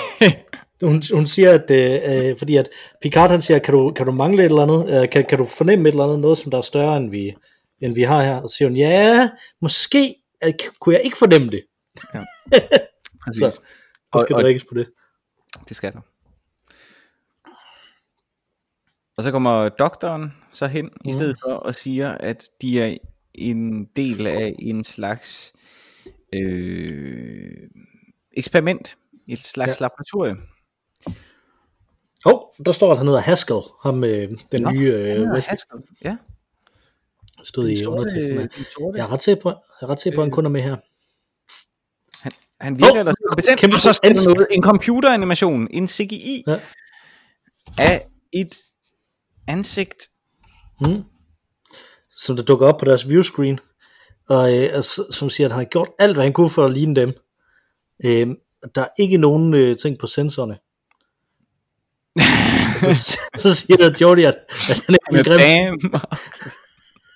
[0.90, 2.68] hun, hun siger, at øh, øh, fordi at
[3.02, 5.02] Picard han siger, kan du, kan du mangle et eller andet?
[5.02, 7.34] Øh, kan, kan du fornemme et eller andet, noget som der er større end vi,
[7.80, 8.36] end vi har her?
[8.36, 10.14] Og så siger hun, ja, måske
[10.44, 11.62] øh, kunne jeg ikke fornemme det.
[13.24, 13.40] Præcis.
[13.40, 13.62] Så, skal
[14.12, 14.86] Og- og- på det.
[15.68, 16.00] Det skal der.
[19.16, 21.08] Og så kommer doktoren så hen mm.
[21.10, 22.96] i stedet for og siger, at de er
[23.40, 25.52] en del af en slags
[26.34, 27.50] øh,
[28.32, 28.96] eksperiment.
[29.28, 29.84] Et slags ja.
[29.84, 30.38] laboratorium.
[32.26, 35.32] Åh, oh, der står, at han hedder Haskell, ham øh, den Nå, nye Han øh,
[35.32, 35.80] Wesley, Haskell.
[36.04, 36.16] Ja.
[37.44, 38.50] stod i underteksten.
[38.64, 40.50] sorte- Jeg er ret sikker på, jeg er ret sikker på, at han kun er
[40.50, 40.76] med her.
[42.64, 43.58] Han virker Åh, oh, ellers kompetent.
[43.60, 46.60] kæmpe Og så står der noget, en computeranimation, en CGI Ja.
[47.78, 48.56] af et
[49.48, 50.08] ansigt.
[50.80, 51.02] Mm.
[52.18, 53.60] Som der dukker op på deres viewscreen.
[54.28, 56.94] Og øh, som siger, at han har gjort alt, hvad han kunne for at ligne
[56.94, 57.12] dem.
[58.04, 58.26] Øh,
[58.74, 60.58] der er ikke nogen øh, ting på sensorerne.
[62.94, 64.34] så, så siger Jordi, at,
[64.70, 65.92] at han er grim.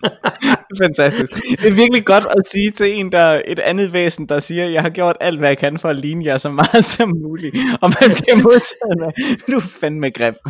[0.82, 1.34] Fantastisk.
[1.34, 4.82] Det er virkelig godt at sige til en, der et andet væsen, der siger, jeg
[4.82, 7.56] har gjort alt, hvad jeg kan for at ligne jer så meget som muligt.
[7.80, 10.34] Og man bliver modtaget med, du er fandme grim.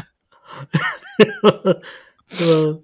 [2.38, 2.76] det var,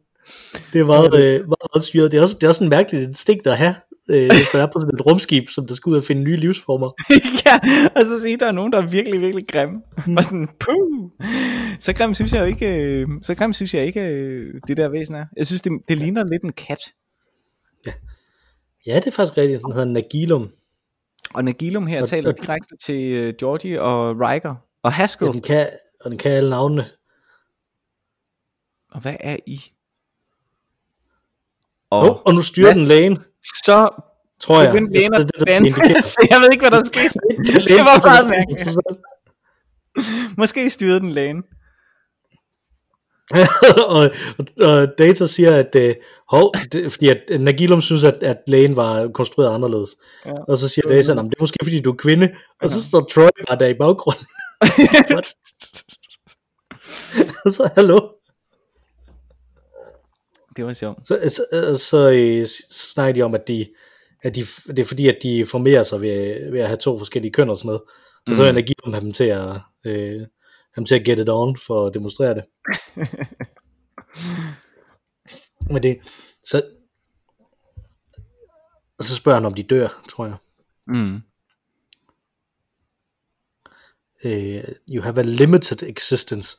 [0.73, 2.13] det er meget, øh, meget, meget syret.
[2.13, 3.75] Det er også, det er også en mærkelig instinkt at have,
[4.11, 6.37] øh, hvis man er på sådan et rumskib, som der skal ud og finde nye
[6.37, 6.91] livsformer.
[7.47, 7.59] ja,
[7.97, 9.71] og så sige, der er nogen, der er virkelig, virkelig grim.
[10.19, 11.11] Og sådan, puh.
[11.81, 15.15] Så grim synes jeg ikke, øh, så grim synes jeg ikke, øh, det der væsen
[15.15, 15.25] er.
[15.37, 16.81] Jeg synes, det, det ligner lidt en kat.
[18.87, 19.63] Ja, det er faktisk rigtigt.
[19.65, 20.51] Den hedder Nagilum.
[21.35, 24.51] Og Nagilum her Og- taler og- direkte til øh, Georgie og Riker
[24.83, 25.33] og Ja, Haskell.
[25.33, 25.67] den kan,
[26.05, 26.85] og den kan alle navnene.
[28.91, 29.61] Og hvad er I?
[31.91, 33.89] Og, oh, og nu styrer den lægen, så
[34.41, 34.73] tror jeg.
[34.73, 35.69] begyndte Jeg lægen at bande.
[36.31, 37.15] jeg ved ikke, hvad der skete.
[37.69, 38.79] Det var meget mærkeligt.
[40.39, 41.43] Måske styrede den lægen.
[43.97, 44.11] og,
[44.61, 45.95] og, Data siger, at øh,
[46.31, 49.97] hov, det, fordi at Nagilum synes, at, at lægen var konstrueret anderledes.
[50.27, 50.33] Ja.
[50.49, 52.35] Og så siger Data, at det er måske fordi, du er kvinde.
[52.63, 54.27] Og så står Troy bare der i baggrunden.
[57.57, 58.18] Så hallo.
[60.57, 61.09] Det var sjovt.
[61.09, 63.69] Så, så, så, øh, så snakker de om, at, de,
[64.23, 67.33] at de, det er fordi, at de formerer sig ved, ved at have to forskellige
[67.33, 67.83] køn og sådan noget.
[68.27, 68.49] Og så Mm.
[68.49, 70.27] er Nagilum have dem til at, øh,
[70.75, 72.45] ham til at get it on for at demonstrere det.
[75.73, 75.99] Men det,
[76.45, 76.63] så,
[78.99, 80.37] og så spørger han, om de dør, tror jeg.
[80.87, 81.21] Mm.
[84.25, 86.57] Øh, you have a limited existence.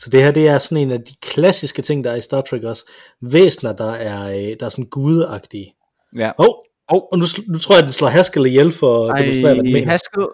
[0.00, 2.40] Så det her, det er sådan en af de klassiske ting, der er i Star
[2.40, 2.84] Trek også.
[3.22, 5.74] Væsner, der er, øh, der er sådan gudeagtige.
[6.16, 6.30] Ja.
[6.38, 6.54] Åh, oh,
[6.88, 9.64] oh, og nu, nu tror jeg, at den slår Haskell ihjel for at demonstrere, hvad
[9.64, 9.90] den mener.
[9.90, 10.26] Haskell,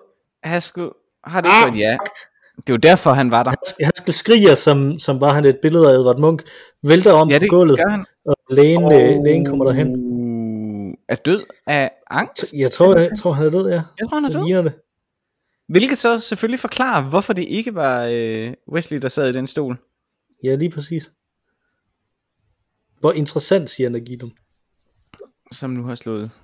[0.45, 0.89] Haskell,
[1.25, 1.97] har det ikke Ah, gjort ja?
[2.57, 3.51] Det er jo derfor, han var der.
[3.51, 6.47] Haskell- Haskell skriger, som, som var han et billede af Edvard Munch,
[6.83, 8.05] vælter om Ja, på det gulvet, gør han.
[8.27, 8.93] og lægen, oh.
[9.25, 9.89] lægen kommer derhen.
[11.09, 12.45] Er død af angst?
[12.59, 13.73] Jeg tror, jeg, jeg tror, han er død, ja.
[14.01, 14.65] Jeg tror, han er død.
[14.65, 14.73] det.
[15.67, 19.77] Hvilket så selvfølgelig forklarer, hvorfor det ikke var øh, Wesley, der sad i den stol.
[20.45, 21.13] Ja, lige præcis.
[23.01, 24.33] Hvor interessant, siger Nagilum.
[25.53, 26.41] Som nu har slået Som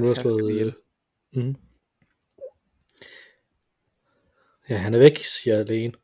[0.00, 0.74] nu stakkels har slået, ihjel.
[1.32, 1.56] Mm.
[4.68, 5.94] Ja, han er væk, siger lægen.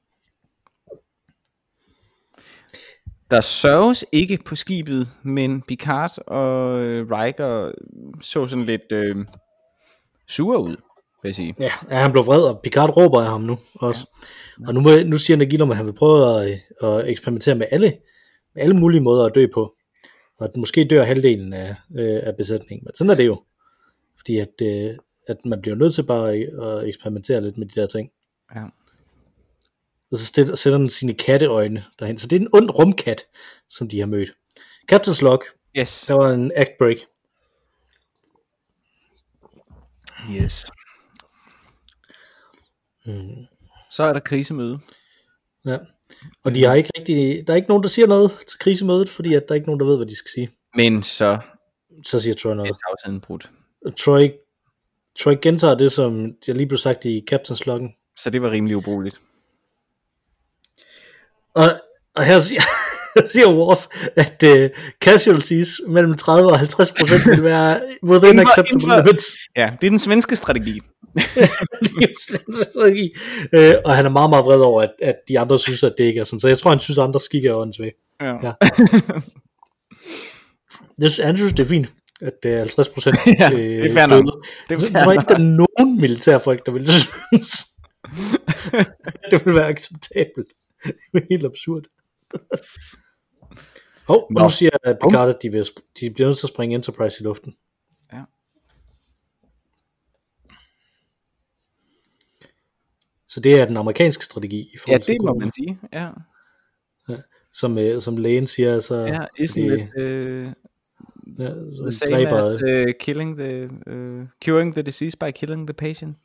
[3.30, 7.72] Der sørges ikke på skibet, men Picard og øh, Riker
[8.20, 9.26] så sådan lidt øh,
[10.28, 10.76] sure ud,
[11.22, 11.54] vil jeg sige.
[11.60, 14.04] Ja, ja, han blev vred, og Picard råber af ham nu også.
[14.60, 14.68] Ja.
[14.68, 17.92] Og nu, må, nu siger Nagilum, at han vil prøve at, at eksperimentere med alle,
[18.54, 19.74] med alle mulige måder at dø på.
[20.38, 22.84] Og at måske dør halvdelen af, øh, af besætningen.
[22.84, 23.42] Men sådan er det jo.
[24.18, 24.90] Fordi at, øh,
[25.28, 28.10] at man bliver nødt til bare at, at eksperimentere lidt med de der ting.
[28.54, 28.62] Ja.
[30.10, 32.18] Og så sætter, sætter den sine katteøjne derhen.
[32.18, 33.24] Så det er en ond rumkat,
[33.68, 34.32] som de har mødt.
[34.92, 35.42] Captain's Log,
[35.78, 36.04] Yes.
[36.08, 36.96] der var en act break.
[40.30, 40.66] Yes.
[43.06, 43.46] Mm.
[43.90, 44.78] Så er der krisemøde.
[45.66, 45.78] Ja.
[46.44, 49.34] Og de har ikke rigtig, der er ikke nogen, der siger noget til krisemødet, fordi
[49.34, 50.50] at der er ikke nogen, der ved, hvad de skal sige.
[50.74, 51.38] Men så
[52.04, 52.76] Så siger Troy er noget.
[52.88, 53.50] tavsheden brudt.
[53.84, 54.28] Og Troy,
[55.20, 57.94] Troy gentager det, som jeg lige blev sagt i Captain's Loggen.
[58.16, 59.20] Så det var rimelig ubrugeligt.
[61.54, 61.64] Og,
[62.14, 62.60] og her siger,
[63.26, 64.68] siger Worf, at uh,
[65.00, 69.36] casualties mellem 30 og 50 procent vil være within Inden acceptable inden for- limits.
[69.56, 70.80] Ja, det er den svenske strategi.
[73.52, 76.04] øh, og han er meget, meget vred over, at, at de andre synes, at det
[76.04, 76.40] ikke er sådan.
[76.40, 77.92] Så jeg tror, han synes, at andre skikker er åndssvage.
[78.20, 78.34] Ja.
[78.42, 78.52] Ja.
[81.00, 81.88] Det, han synes, det er fint,
[82.20, 84.46] at det er 50 procent Ja, det er fair nok.
[84.68, 87.66] Det er Jeg tror ikke, der er nogen militærfolk, der vil synes,
[89.30, 90.48] det vil være acceptabelt.
[90.84, 91.82] Det er helt absurd.
[94.08, 94.42] Hov, Nå.
[94.42, 94.70] nu siger
[95.02, 95.66] Picard, at de, vil,
[96.00, 97.56] de bliver nødt til at springe Enterprise i luften.
[98.12, 98.22] Ja.
[103.28, 105.78] Så det er den amerikanske strategi i Ja, forhold til det må man sige.
[105.92, 106.10] Ja,
[107.52, 110.52] som, øh, som lægen siger, så ja isn't det, it, øh,
[111.38, 111.48] Ja,
[111.82, 116.16] the same dræber, as uh, killing the, uh, curing the disease by killing the patient.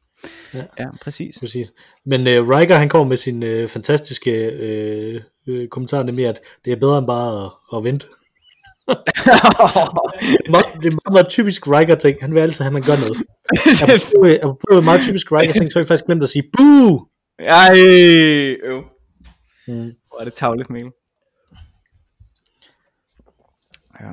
[0.53, 0.63] Ja.
[0.79, 1.39] ja præcis.
[1.39, 1.71] Præcis.
[2.05, 6.73] Men øh, Riker han kommer med sin øh, fantastiske øh, øh, kommentar, nemlig at det
[6.73, 8.07] er bedre end bare at, at vente.
[8.87, 12.17] det, er meget, meget, typisk Riker ting.
[12.21, 13.23] Han vil altid have, at man gør noget.
[14.33, 17.07] Jeg har prøvet meget typisk Riker ting, så har jeg faktisk glemt at sige, boo!
[17.39, 17.77] Ej,
[18.63, 18.83] øv.
[19.67, 19.91] Mm.
[20.07, 20.91] Hvor er det tavligt, Mikkel.
[24.01, 24.11] Ja.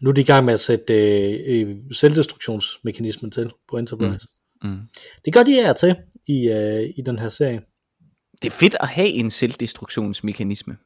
[0.00, 4.12] Nu er de i gang med at sætte øh, øh, selvdestruktionsmekanismen til på Enterprise.
[4.12, 4.41] Mm.
[4.62, 4.78] Mm.
[5.24, 5.96] Det gør de af til
[6.26, 7.62] i, øh, i den her serie.
[8.42, 10.76] Det er fedt at have en selvdestruktionsmekanisme.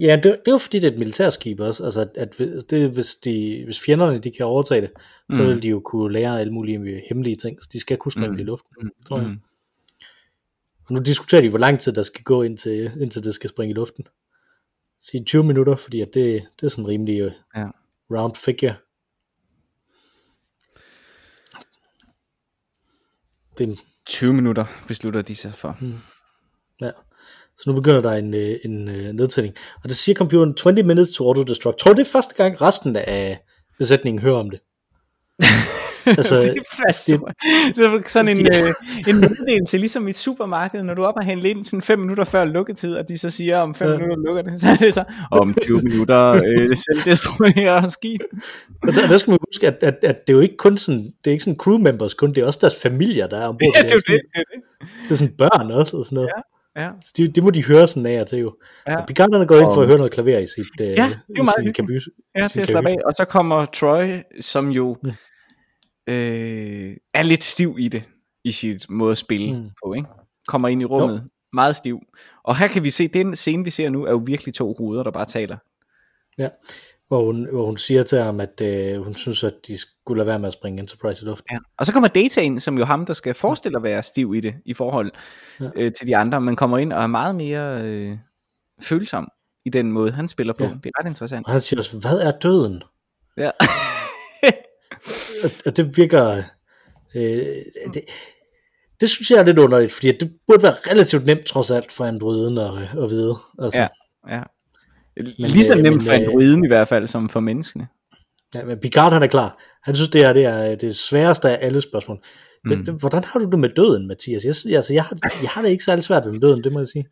[0.00, 1.84] Ja, det, det er jo fordi, det er et militærskib også.
[1.84, 2.38] Altså, at, at
[2.70, 4.90] det, hvis, de, hvis fjenderne de kan overtage det,
[5.32, 5.48] så Mm.
[5.48, 7.62] vil de jo kunne lære alle mulige hemmelige ting.
[7.62, 8.38] Så de skal kunne springe Mm.
[8.38, 8.90] i luften, Mm.
[9.08, 9.28] tror jeg.
[9.28, 9.40] Mm.
[10.86, 13.70] Og nu diskuterer de, hvor lang tid der skal gå, indtil, indtil det skal springe
[13.70, 14.04] i luften.
[15.02, 17.66] Sige 20 minutter, fordi at det, det er sådan rimelig øh, Ja.
[18.10, 18.74] round figure.
[23.60, 23.74] Er
[24.06, 25.76] 20 minutter beslutter de sig for.
[26.80, 26.90] Ja.
[27.58, 29.54] Så nu begynder der en, øh, en øh, nedtælling.
[29.82, 31.78] Og det siger computeren 20 minutes to auto-destruct.
[31.78, 33.38] Tror du, det er første gang resten af
[33.78, 34.60] besætningen hører om det?
[36.16, 37.20] altså, det er fast, det,
[37.76, 38.74] det er sådan en, øh,
[39.08, 41.98] en meddelelse, ligesom i et supermarked, når du er op og handle ind sådan 5
[41.98, 43.92] minutter før lukketid, og de så siger, om 5 Ja.
[43.92, 43.98] ja.
[43.98, 48.20] minutter lukker det, så er det så, om 20 minutter øh, selv destruerer skib.
[48.82, 51.04] og der, der skal man huske, at, at, at det er jo ikke kun sådan,
[51.24, 53.72] det er ikke sådan crew members kun, det er også deres familier, der er ombord.
[53.76, 54.06] Ja, det er det.
[54.06, 54.88] det, er det.
[55.02, 56.28] Det er sådan børn også, og sådan noget.
[56.36, 56.42] Ja.
[56.76, 58.54] Ja, Så de, det må de høre sådan af og til jo.
[58.88, 58.96] ja.
[59.00, 60.86] Og Picard han er gået ind for Og- at høre noget klaver i sit, øh,
[60.86, 62.08] det er i meget sin kabus.
[62.36, 62.96] ja til at slappe af.
[63.06, 64.04] Og så kommer Troy,
[64.40, 65.10] som jo Mm.
[66.08, 68.02] Øh, er lidt stiv i det,
[68.44, 69.70] i sit måde at spille Mm.
[69.84, 70.08] på, ikke?
[70.48, 71.28] Kommer ind i rummet, jo.
[71.52, 72.00] meget stiv.
[72.44, 75.02] Og her kan vi se, den scene vi ser nu, er jo virkelig to hoveder,
[75.02, 75.56] der bare taler.
[77.08, 80.26] Hvor hun, hvor hun siger til ham, at øh, hun synes, at de skulle lade
[80.26, 81.46] være med at springe Enterprise i luften.
[81.52, 81.58] Ja.
[81.78, 84.40] Og så kommer Data ind, som jo ham, der skal forestille at være stiv i
[84.40, 85.10] det, i forhold
[85.60, 85.64] Ja.
[85.64, 85.70] ja.
[85.76, 88.18] øh, til de andre, men kommer ind og er meget mere øh,
[88.80, 89.28] følsom
[89.64, 90.64] i den måde, han spiller på.
[90.64, 90.68] Ja.
[90.70, 90.74] Ja.
[90.84, 91.46] Det er ret interessant.
[91.46, 92.82] Og han siger også, hvad er døden?
[93.36, 93.50] Ja.
[95.66, 96.42] Og, det virker...
[97.14, 97.46] Øh,
[97.94, 98.00] det,
[99.00, 102.04] det synes jeg er lidt underligt, fordi det burde være relativt nemt trods alt for
[102.04, 103.34] androiden at, at vide.
[103.62, 103.88] Altså, Ja.
[104.36, 104.42] ja.
[105.38, 107.88] Lige så øh, nemt men, for øh, androiden i hvert fald, som for menneskene.
[108.54, 109.62] ja, men Picard han er klar.
[109.82, 112.18] Han synes, det er det, er det sværeste af alle spørgsmål.
[112.64, 112.94] Men, Mm.
[112.94, 114.44] Hvordan har du det med døden, Mathias?
[114.44, 116.78] Jeg, synes- altså, jeg, har, jeg har det ikke særlig svært med døden, det må
[116.78, 117.04] jeg sige.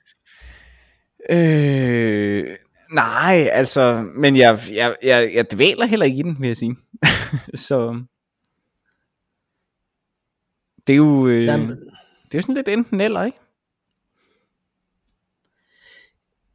[1.31, 2.45] Øh,
[2.93, 6.77] nej, altså, men jeg, jeg, jeg, jeg dvæler heller ikke i den, vil jeg sige.
[7.69, 8.01] så
[10.87, 11.71] det er jo, øh, Jamen,
[12.33, 13.39] det er sådan lidt enten eller, ikke?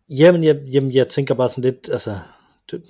[0.09, 2.15] Jamen, jeg, jamen, jeg tænker bare sådan lidt, altså,
[2.71, 2.84] det,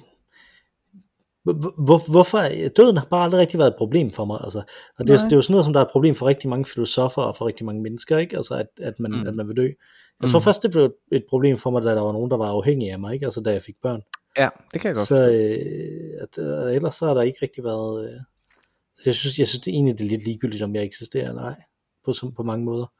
[1.43, 1.53] hvor,
[1.85, 2.39] hvor, hvorfor,
[2.77, 4.61] døden har bare aldrig rigtig været et problem for mig, altså,
[4.99, 6.49] og det, er- det er jo sådan noget, som der er et problem for rigtig
[6.49, 9.27] mange filosofer og for rigtig mange mennesker, ikke, altså, at, at, man, Mm.
[9.27, 9.69] at man vil dø.
[10.21, 10.43] Jeg tror Mm.
[10.43, 12.99] først, det blev et problem for mig, da der var nogen, der var afhængige af
[12.99, 14.01] mig, ikke, altså, da jeg fik børn.
[14.37, 15.31] Ja, det kan jeg godt Så forstå.
[15.33, 18.19] øh, at, øh, ellers så har der ikke rigtig været, øh,
[19.05, 21.41] jeg synes, jeg synes det er egentlig, det er lidt ligegyldigt, om jeg eksisterer eller
[21.41, 21.55] ej,
[22.05, 22.91] på, på mange måder.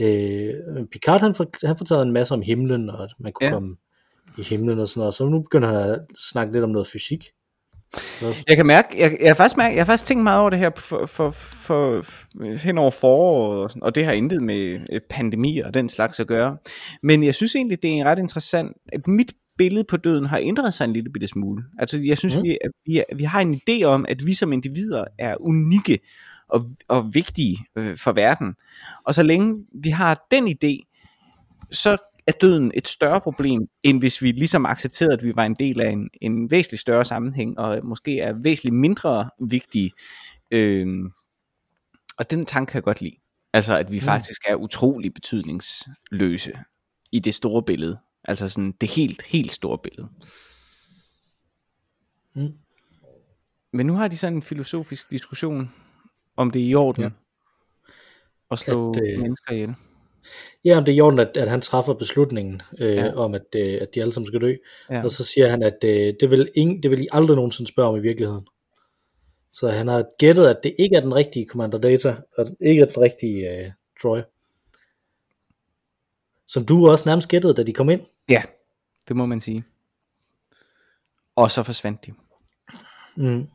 [0.00, 0.54] Øh,
[0.92, 3.52] Picard, han, for, han fortalte en masse om himlen, og at man kunne Ja.
[3.52, 3.76] komme
[4.38, 7.24] i himlen og sådan noget, så nu begynder han at snakke lidt om noget fysik.
[7.94, 10.50] Så, Jeg kan mærke, jeg, jeg, har faktisk mærke, jeg har faktisk tænkt meget over
[10.50, 15.00] det her for, for, for, for hen over foråret, og det har intet med øh,
[15.10, 16.56] pandemi og den slags at gøre.
[17.02, 20.74] Men jeg synes egentlig, det er ret interessant, at mit billede på døden har ændret
[20.74, 21.64] sig en lille bitte smule.
[21.78, 22.42] Altså jeg synes, mm.
[22.42, 25.98] vi, vi, vi har en idé om, at vi som individer er unikke
[26.48, 28.54] og, og vigtige øh, for verden.
[29.04, 30.72] Og så længe vi har den idé,
[31.70, 31.96] så
[32.26, 35.80] er døden et større problem, end hvis vi ligesom accepterede, at vi var en del
[35.80, 39.90] af en, en væsentlig større sammenhæng, og måske er væsentligt mindre vigtige.
[40.50, 41.10] Øhm,
[42.18, 43.16] og den tanke kan jeg godt lide.
[43.52, 44.04] Altså, at vi Mm.
[44.04, 46.52] faktisk er utrolig betydningsløse
[47.12, 47.98] i det store billede.
[48.24, 50.08] Altså sådan det helt, helt store billede.
[52.34, 52.52] Mm.
[53.72, 55.70] Men nu har de sådan en filosofisk diskussion,
[56.36, 57.10] om det er i orden Ja.
[58.50, 59.74] at slå At, øh, mennesker ihjel.
[60.64, 63.14] ja, om det er i orden, at, at han træffer beslutningen øh, Ja.
[63.14, 64.54] om, at, øh, at de alle sammen skal dø.
[64.90, 65.02] Ja.
[65.04, 67.88] Og så siger han, at øh, det, vil ingen, det vil I aldrig nogensinde spørge
[67.88, 68.46] om i virkeligheden.
[69.52, 72.82] Så han har gættet, at det ikke er den rigtige Commander Data, og det ikke
[72.82, 73.70] er den rigtige øh,
[74.02, 74.20] Troy.
[76.50, 78.00] Som du også nærmest gættede, da de kom ind.
[78.28, 78.42] Ja,
[79.08, 79.64] det må man sige.
[81.36, 82.12] Og så forsvandt de.
[83.16, 83.46] Mm.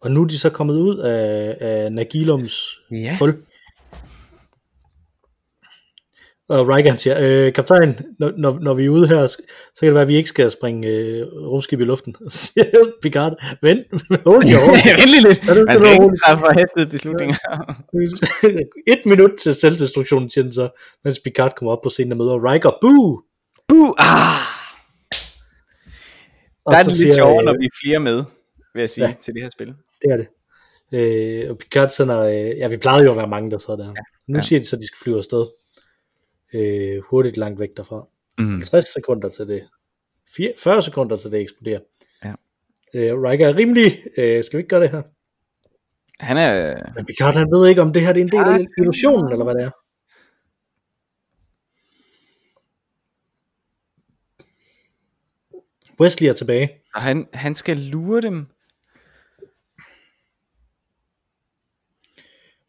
[0.00, 3.18] Og nu er de så kommet ud af, af Nagilums Ja.
[3.18, 3.44] hul.
[6.48, 9.36] Og Riker han siger, øh, kaptajn, når, når, når vi er ude her, så
[9.80, 12.16] kan det være, at vi ikke skal springe øh, rumskib i luften.
[12.28, 12.64] Så siger
[13.02, 13.32] Picard,
[13.62, 13.86] vent,
[14.26, 14.86] hold horses.
[14.98, 15.46] Vent lige lidt.
[15.46, 17.36] Ja, det Man skal og ikke træffe forhastede beslutninger.
[18.92, 20.68] Et minut til selvdestruktionen, siger den så,
[21.04, 22.70] mens Picard kommer op på scenen og møder Riker.
[22.80, 23.20] Boo!
[23.68, 23.88] Buh!
[23.98, 24.40] Ah!
[26.64, 28.24] Og Der er det lidt sjovere, øh, når vi er flere med,
[28.74, 29.12] vil jeg sige, Ja.
[29.20, 29.66] til det her spil.
[30.02, 30.26] Det er det.
[30.92, 33.84] Øh, og Picard sender, øh, ja vi plejede jo at være mange, der sad der.
[33.86, 33.92] Ja.
[34.28, 34.42] Nu Ja.
[34.42, 35.44] siger de så, at de skal flyve afsted.
[36.54, 38.06] Øh, hurtigt langt væk derfra.
[38.38, 38.54] Mm.
[38.54, 39.68] 50 sekunder til det.
[40.36, 41.80] 4, 40 sekunder til det eksploderer.
[42.24, 42.32] Ja.
[42.94, 45.02] Øh, Riker er rimelig, øh, skal vi ikke gøre det her?
[46.20, 46.76] Han er...
[46.94, 49.44] Men Picard han ved ikke, om det her det er en del af illusionen, eller
[49.44, 49.70] hvad det er.
[56.00, 56.70] Wesley er tilbage.
[56.94, 58.46] Og han, han skal lure dem.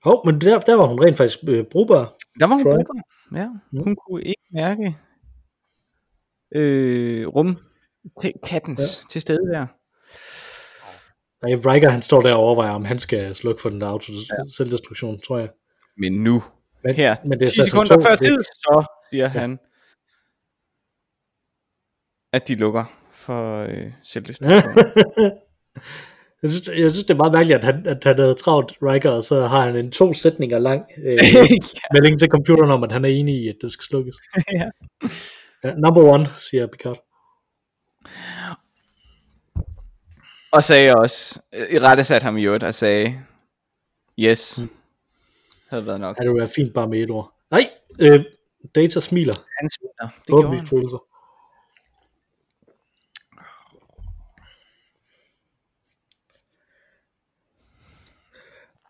[0.05, 2.15] Hov, men der, der var hun rent faktisk øh, brugbar.
[2.39, 2.73] Der var hun Troy.
[2.73, 2.93] brugbar.
[3.35, 3.49] Ja,
[3.83, 4.97] hun kunne ikke mærke
[6.55, 7.57] øh, rum
[8.21, 9.07] til kattens ja.
[9.09, 9.65] til stede der.
[11.45, 14.13] Nej, Riker han står der og overvejer, om han skal slukke for den der auto
[14.51, 15.49] selvdestruktion, tror jeg.
[15.97, 16.43] Men nu,
[16.83, 19.29] Men, her, men det er 10 Station sekunder 2, før tid, så siger ja.
[19.29, 19.59] han,
[22.33, 24.73] at de lukker for øh, selvdestruktion.
[26.41, 29.09] Jeg, synes, jeg synes, det er meget mærkeligt, at han, at han havde travlt Riker,
[29.09, 31.19] og så har han en to sætninger lang øh,
[31.93, 34.15] melding til computeren om, at han er enig i, at det skal slukkes.
[34.59, 34.69] ja.
[35.63, 37.05] Ja, number one, siger Picard.
[40.51, 41.39] Og sagde også,
[41.71, 43.23] i rette satte ham i øvrigt, og sagde,
[44.19, 44.59] yes,
[45.69, 46.17] havde været nok.
[46.17, 47.33] Ja, det ville være fint bare med et ord.
[47.51, 47.69] Nej,
[47.99, 48.25] øh,
[48.75, 49.33] Data smiler.
[49.61, 50.67] Han smiler, det gjorde han.
[50.67, 51.04] Følelser.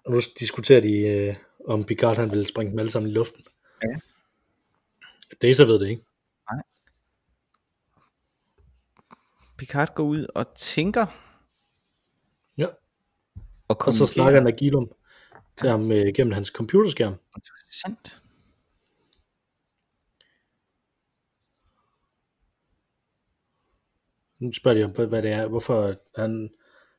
[0.06, 1.36] Og nu diskuterer de, øh,
[1.68, 3.44] om Picard han vil springe dem alle sammen i luften.
[3.84, 4.00] Ja.
[5.42, 6.04] Data ved det ikke.
[9.58, 11.06] Picard går ud og tænker,
[12.58, 12.68] Ja.
[13.68, 14.92] og Og så snakker Nagilum
[15.58, 17.16] til ham øh, gennem hans computerskærm.
[17.36, 18.22] Interessant.
[24.40, 26.50] Nu spørger de om, hvad det er, hvorfor han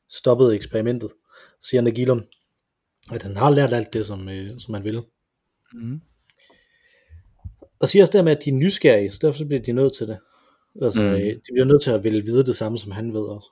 [0.08, 1.12] stoppede eksperimentet.
[1.60, 2.22] Så siger Nagilum,
[3.12, 5.02] at han har lært alt det, som, øh, som han ville.
[5.72, 6.00] Mhm.
[7.78, 10.08] Og siger også dermed, at de er nysgerrige, så derfor så bliver de nødt til
[10.08, 10.18] det.
[10.82, 11.06] Altså, Mm.
[11.08, 11.14] mm.
[11.18, 13.48] de bliver nødt til at ville vide det samme, som han ved også.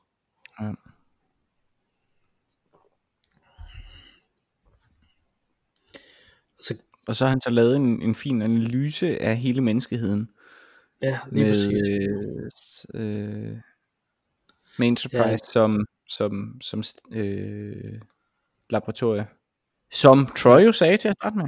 [0.61, 0.73] Ja.
[6.61, 6.75] Så,
[7.09, 10.31] Og så har han så lavet en, en fin analyse af hele menneskeheden.
[11.03, 11.73] ja, lige præcis.
[11.73, 13.57] med, s- øh,
[14.79, 15.37] med Enterprise ja.
[15.53, 16.83] som, som, som
[17.13, 18.01] øh,
[18.71, 19.27] laboratorie.
[19.93, 21.45] Som Troy jo sagde til at starte med.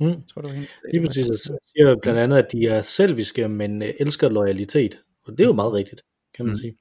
[0.00, 0.06] Mm.
[0.06, 0.68] Jeg tror, det var hende.
[0.94, 1.26] Lige præcis.
[1.26, 4.98] Så siger blandt andet, at de er selviske, men øh, elsker loyalitet.
[5.26, 6.02] Og det er jo meget rigtigt,
[6.34, 6.58] kan man Mm.
[6.58, 6.76] sige.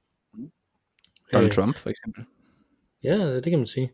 [1.33, 2.23] Donald Øh, Trump for eksempel.
[3.03, 3.91] Ja, det kan man sige.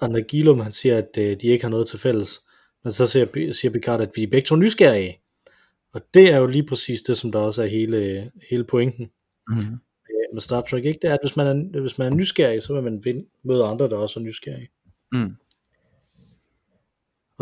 [0.00, 2.40] Og Nagilum, han siger, at øh, de ikke har noget til fælles.
[2.84, 5.18] Men så siger, siger Picard, at vi er begge to nysgerrige.
[5.92, 9.10] Og det er jo lige præcis det, som der også er hele, hele pointen
[9.48, 9.72] Mm-hmm.
[10.10, 10.84] øh, med Star Trek.
[10.84, 10.98] Ikke?
[11.02, 13.88] Det er, at hvis man er, hvis man er nysgerrig, så vil man møde andre,
[13.88, 14.68] der også er nysgerrige.
[15.12, 15.36] Mm.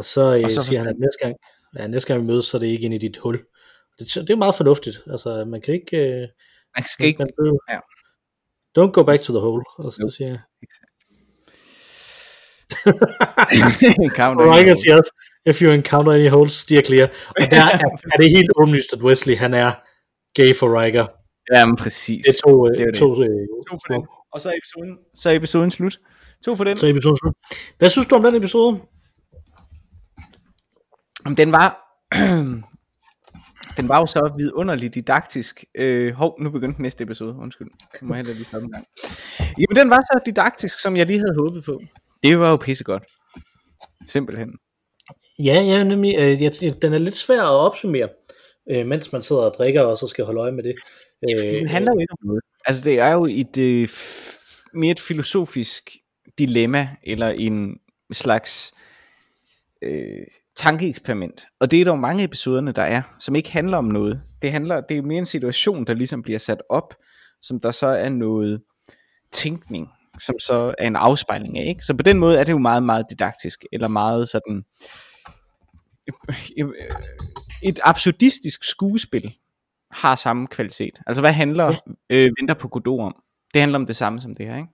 [0.01, 1.35] Og så, øh, Og så siger han, at næste gang,
[1.79, 3.37] ja, næste gang vi mødes, så er det ikke ind i dit hul.
[3.99, 4.97] Det, det er meget fornuftigt.
[5.13, 5.97] Altså, man kan ikke...
[5.97, 6.29] Øh,
[6.77, 7.19] Man skal ikke...
[7.19, 7.79] man, man, Ja.
[8.79, 9.65] Don't go back to the hole.
[9.79, 10.13] Og så Nope.
[10.13, 10.39] siger jeg.
[14.19, 15.13] Count Og Riker siger også,
[15.47, 17.07] if you encounter any holes, steer clear.
[17.29, 17.79] Og der er,
[18.15, 19.71] er det helt åbenlyst, at Wesley, han er
[20.35, 21.07] gay for Riker.
[21.55, 22.25] Ja, men præcis.
[22.27, 22.99] Det er to, øh, Det er det.
[22.99, 24.03] to, øh, To på den.
[24.33, 25.99] Og så er episoden, så er episoden slut.
[26.45, 26.77] To på den.
[26.77, 27.35] Så episode slut.
[27.79, 28.81] Hvad synes du om den episode?
[31.37, 31.81] Den var...
[33.77, 35.65] den var jo så vidunderligt didaktisk.
[35.75, 37.35] Øh, hov, nu begyndte næste episode.
[37.35, 37.69] Undskyld.
[38.03, 38.87] Nu må jeg heller lige stoppe en gang.
[39.41, 41.81] Jamen, den var så didaktisk, som jeg lige havde håbet på.
[42.23, 43.05] Det var jo pissegodt.
[44.07, 44.51] Simpelthen.
[45.39, 46.15] Ja, ja, nemlig.
[46.19, 46.53] Øh, jeg,
[46.83, 48.09] den er lidt svær at opsummere,
[48.71, 50.75] øh, mens man sidder og drikker, og så skal holde øje med det.
[51.31, 52.43] Øh, den handler jo ikke om noget.
[52.67, 53.89] Altså, det er jo et øh,
[54.75, 55.91] mere et filosofisk
[56.39, 57.79] dilemma, eller en
[58.13, 58.73] slags
[59.83, 60.27] øh,
[60.61, 61.47] tankeeksperiment.
[61.61, 64.23] Og det er der jo mange episoderne, der er, som ikke handler om noget.
[64.43, 66.95] Det handler, det er mere en situation, der ligesom bliver sat op,
[67.43, 68.63] som der så er noget
[69.33, 69.89] tænkning,
[70.19, 71.69] som så er en afspejling af.
[71.69, 71.83] Ikke?
[71.83, 74.65] Så på den måde er det jo meget, meget didaktisk, eller meget sådan
[77.63, 79.35] et absurdistisk skuespil
[79.91, 81.01] har samme kvalitet.
[81.07, 81.75] Altså hvad handler
[82.11, 83.15] øh, Venter på Godot om?
[83.55, 84.69] Det handler om det samme som det her, ikke?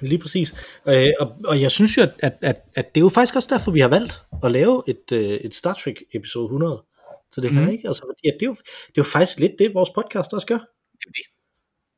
[0.00, 0.54] Lige præcis.
[0.88, 3.70] Øh, og, og jeg synes jo, at, at, at, det er jo faktisk også derfor,
[3.70, 6.82] vi har valgt at lave et, øh, et Star Trek episode 100.
[7.32, 7.70] Så det her, Mhm.
[7.70, 7.88] ikke?
[7.88, 8.52] Altså, fordi at det, er jo,
[8.86, 10.58] det er jo faktisk lidt det, vores podcast også gør.
[10.92, 11.26] Det er det.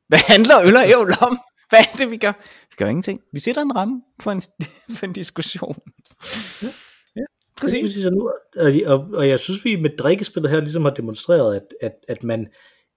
[0.07, 1.39] Hvad handler øl og ævl om?
[1.69, 2.33] Hvad er det, vi gør?
[2.69, 3.21] Vi gør ingenting.
[3.33, 4.41] Vi sætter en ramme for en,
[4.97, 5.75] for en diskussion.
[6.63, 6.67] Ja.
[7.15, 7.21] ja
[7.57, 7.81] Præcis.
[7.81, 7.81] præcis.
[7.81, 11.55] præcis og, nu, og, og, og jeg synes, vi med drikkespillet her ligesom har demonstreret,
[11.55, 12.47] at, at, at, man,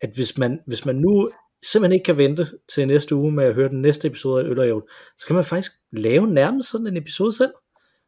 [0.00, 1.30] at hvis, man, hvis man nu
[1.64, 4.58] simpelthen ikke kan vente til næste uge med at høre den næste episode af Øl
[4.58, 4.82] og Ævl,
[5.18, 7.52] så kan man faktisk lave nærmest sådan en episode selv.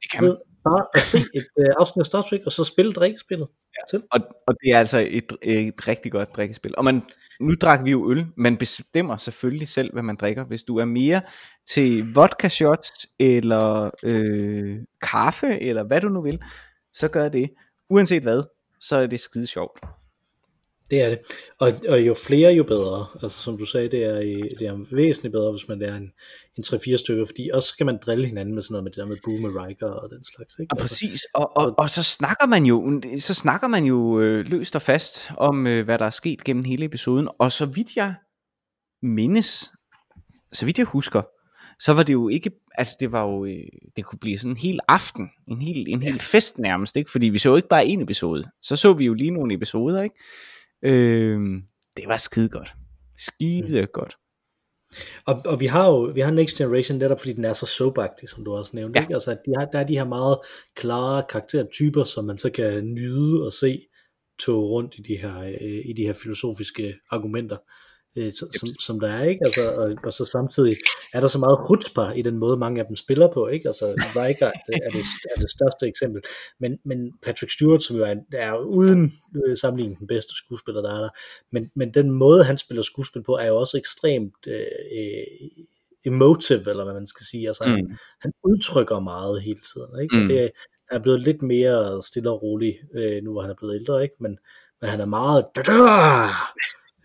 [0.02, 0.30] Det kan man.
[0.30, 3.48] Ved bare at se et uh, afsnit af Star Trek, og så spille drikkespillet.
[3.92, 3.98] Ja.
[4.10, 6.74] Og, og det er altså et, et rigtig godt drikkespil.
[6.76, 7.02] Og man,
[7.40, 8.26] nu drak vi jo øl.
[8.36, 10.44] Man bestemmer selvfølgelig selv, hvad man drikker.
[10.44, 11.20] Hvis du er mere
[11.70, 16.38] til vodka shots, eller øh, kaffe, eller hvad du nu vil,
[16.92, 17.50] så gør det.
[17.90, 18.42] Uanset hvad,
[18.80, 19.80] så er det skide sjovt.
[20.90, 21.18] Det er det.
[21.58, 23.06] Og, og jo flere, jo bedre.
[23.22, 24.18] Altså som du sagde, det er,
[24.58, 26.12] det er væsentligt bedre, hvis man er en,
[26.56, 29.06] en 3-4 stykker, fordi også kan man drille hinanden med sådan noget med det der
[29.06, 30.56] med Boom Riker og den slags.
[30.60, 30.72] Ikke?
[30.72, 34.46] Og Altså, præcis, og, og, og så snakker man jo, så snakker man jo øh,
[34.46, 37.96] løst og fast om, øh, hvad der er sket gennem hele episoden, og så vidt
[37.96, 38.14] jeg
[39.02, 39.70] mindes,
[40.52, 41.22] så vidt jeg husker,
[41.80, 43.66] så var det jo ikke, altså det var jo, øh,
[43.96, 47.10] det kunne blive sådan en hel aften, en hel, en hel fest nærmest, ikke?
[47.10, 50.16] fordi vi så ikke bare en episode, så så vi jo lige nogle episoder, ikke?
[50.82, 51.40] Øh,
[51.96, 52.74] det var skide godt,
[53.16, 54.16] skide godt.
[55.26, 58.28] Og, og vi har jo vi har Next Generation netop fordi den er så soapagtig,
[58.28, 58.98] som du også nævnte.
[58.98, 59.04] Ja.
[59.04, 59.14] Ikke?
[59.14, 60.38] Altså, de har, der er de her meget
[60.76, 63.80] klare karaktertyper, som man så kan nyde og se
[64.38, 67.56] tog rundt i de her, øh, i de her filosofiske argumenter,
[68.18, 69.24] øh, som, som der er.
[69.24, 69.40] ikke.
[69.44, 70.76] Altså, og, og så samtidig
[71.14, 73.48] er der så meget chutzpah i den måde, mange af dem spiller på.
[73.48, 73.68] ikke.
[73.68, 73.84] Altså,
[74.16, 75.04] Riker er, det,
[75.36, 76.22] er det største eksempel.
[76.60, 79.12] Men, men Patrick Stewart, som jo er, er uden
[79.46, 81.10] øh, sammenligning den bedste skuespiller, der er der,
[81.52, 84.66] men, men den måde, han spiller skuespil på, er jo også ekstremt øh,
[84.98, 85.48] øh,
[86.04, 87.46] emotive, eller hvad man skal sige.
[87.48, 87.96] Altså, han, Mm.
[88.20, 90.02] han udtrykker meget hele tiden.
[90.02, 90.16] Ikke?
[90.16, 90.22] Mm.
[90.22, 90.50] Og det
[90.90, 94.14] er blevet lidt mere stille og rolig, øh, nu hvor han er blevet ældre, ikke?
[94.20, 94.38] Men,
[94.80, 95.44] men han er meget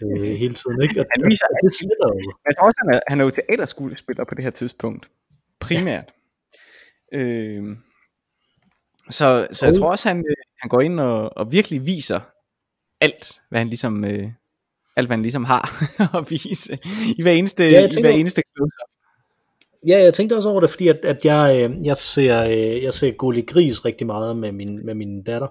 [0.04, 0.82] øh, hele tiden.
[0.82, 1.00] Ikke?
[1.02, 2.34] Og, Han viser og det sætter jo.
[2.46, 5.10] Jeg tror også, han er, han er jo teaterskuespiller på det her tidspunkt.
[5.60, 6.14] Primært.
[7.12, 7.18] Ja.
[7.18, 7.78] Øh,
[9.10, 12.20] så, så jeg tror også, han, øh, han går ind og, og virkelig viser
[13.02, 14.30] alt, hvad han ligesom, øh,
[14.96, 15.64] alt, hvad han ligesom har
[16.20, 16.78] at vise
[17.18, 18.76] i hver eneste, ja, i hver eneste close
[19.88, 22.94] Ja, jeg tænkte også over det, fordi at, at jeg, øh, jeg ser, øh, jeg
[22.94, 25.48] ser Gulli Gris rigtig meget med min, med min datter.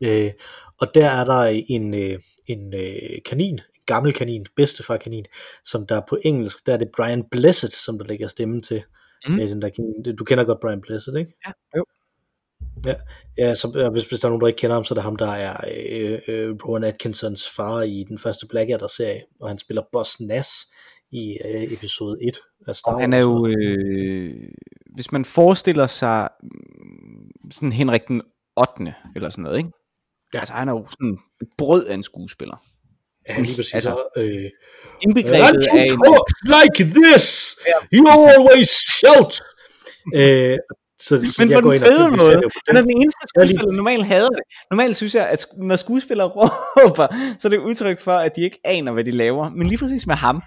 [0.00, 0.26] Ja.
[0.26, 0.32] Øh,
[0.80, 1.94] og der er der en,
[2.52, 5.26] en øh, kanin, en gammel kanin, bedstefar kanin,
[5.64, 8.82] som der på engelsk, der er det Brian Blessed, som der lægger stemmen til.
[9.28, 9.40] Mm.
[9.40, 10.16] Øh, den der kanin.
[10.16, 11.32] Du kender godt Brian Blessed, ikke?
[11.46, 11.84] Ja, jo.
[12.86, 12.94] Ja,
[13.38, 15.16] ja så, hvis, hvis der er nogen, der ikke kender ham, så er det ham,
[15.16, 15.56] der er
[15.90, 20.72] øh, øh, Rowan Atkinsons far i den første Blackadder-serie, og han spiller Boss Nass
[21.12, 22.38] i øh, episode 1
[22.68, 23.54] af Star Og han er Wars.
[23.54, 24.50] jo, øh,
[24.94, 28.22] hvis man forestiller sig mm, sådan Henrik den
[28.56, 28.94] 8.
[29.16, 29.70] eller sådan noget, ikke?
[30.34, 30.38] Ja.
[30.38, 32.56] Altså han er jo sådan et brød af en skuespiller.
[33.28, 33.74] Ja, lige præcis.
[33.74, 34.50] Altså, øh,
[35.02, 36.02] Indbegrebet af en...
[36.56, 37.56] like this!
[37.92, 39.40] You always shout!
[40.14, 40.58] øh,
[40.98, 42.40] så, så Men på den fede måde.
[42.68, 44.42] Han er den- eneste Ja, skuespiller, der normalt hader det.
[44.70, 47.06] Normalt synes jeg, at når skuespillere råber,
[47.38, 49.50] så er det udtryk for, at de ikke aner, hvad de laver.
[49.50, 50.42] Men lige præcis med ham,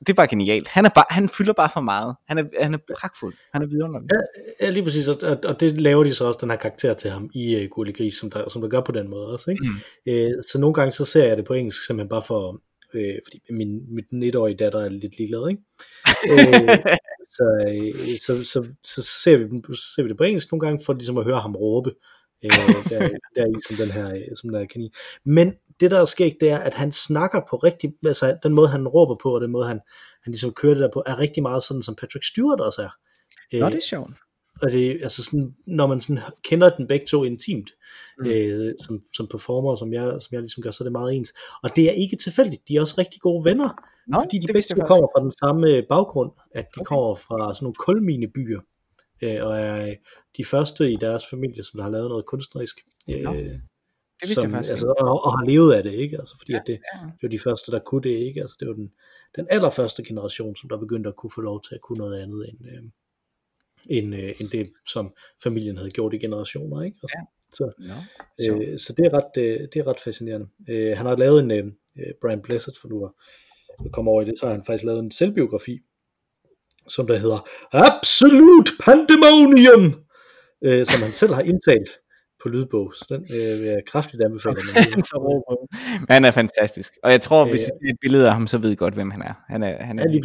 [0.00, 0.68] det er bare genialt.
[0.68, 2.16] Han, er bare, han fylder bare for meget.
[2.28, 3.34] Han er, han er pragtfuld.
[3.52, 4.08] Han er vidunderlig.
[4.60, 7.30] Ja, lige præcis, og, og, det laver de så også den her karakter til ham
[7.34, 9.50] i uh, Gulli Gris, som der, som der gør på den måde også.
[9.50, 9.64] Ikke?
[9.64, 10.12] Mm.
[10.12, 12.60] Øh, så nogle gange så ser jeg det på engelsk, simpelthen bare for,
[12.94, 15.62] øh, fordi min, mit 19-årige datter er lidt ligeglad, ikke?
[16.32, 16.78] øh,
[17.36, 19.44] så, øh, så, så, så, ser, vi,
[19.94, 21.90] ser vi det på engelsk nogle gange, for ligesom at høre ham råbe,
[22.44, 22.50] øh,
[22.90, 24.90] der, der i som den her, øh, som den her kanin.
[25.24, 28.68] Men det der er sket, det er, at han snakker på rigtig, altså den måde
[28.68, 29.80] han råber på, og den måde han,
[30.24, 32.88] han ligesom kører det der på, er rigtig meget sådan, som Patrick Stewart også er.
[33.58, 34.10] Nå, Øh, det er sjovt.
[34.62, 37.70] og det, altså sådan, når man sådan kender den begge to intimt,
[38.18, 38.26] Mm.
[38.26, 41.32] øh, som, som performer, som jeg, som jeg ligesom gør, så er det meget ens.
[41.62, 43.68] Og det er ikke tilfældigt, de er også rigtig gode venner,
[44.08, 46.84] Nå, fordi de begge to kommer fra den samme øh, baggrund, at de Okay.
[46.88, 48.60] kommer fra sådan nogle kulminebyer,
[49.22, 49.94] øh, og er øh,
[50.36, 52.76] de første i deres familie, som der har lavet noget kunstnerisk.
[53.10, 53.32] Øh, Nå,
[54.20, 56.18] det vidste jeg faktisk altså, og, og har levet af det, ikke?
[56.18, 56.98] Altså, fordi Ja, at det, ja.
[57.06, 58.40] det var de første, der kunne det, ikke?
[58.40, 58.92] Altså, det var den,
[59.36, 62.48] den allerførste generation, som der begyndte at kunne få lov til at kunne noget andet
[62.48, 62.82] end, øh,
[63.86, 66.96] end, øh, end det, som familien havde gjort i generationer, ikke?
[67.02, 67.20] Og, Ja.
[67.54, 67.94] Så, Nå,
[68.46, 68.62] sjovt.
[68.62, 70.46] øh, så det er ret, øh, det er ret fascinerende.
[70.68, 71.64] Øh, han har lavet en, øh,
[71.98, 74.98] øh, Brian Blessed, for nu at komme over i det, så har han faktisk lavet
[75.00, 75.78] en selvbiografi,
[76.88, 80.04] som der hedder Absolute Pandemonium,
[80.62, 81.90] øh, som han selv har indtalt
[82.42, 82.92] på lydbog.
[82.94, 84.56] Så den øh, vil jeg kraftigt anbefale.
[84.74, 85.66] man Han så råber.
[86.00, 86.92] Men han er fantastisk.
[87.02, 87.76] Og jeg tror, hvis Øh.
[87.80, 89.34] I ser et billede af ham, så ved I godt, hvem han er.
[89.48, 90.24] Han er, han er Ja, lige.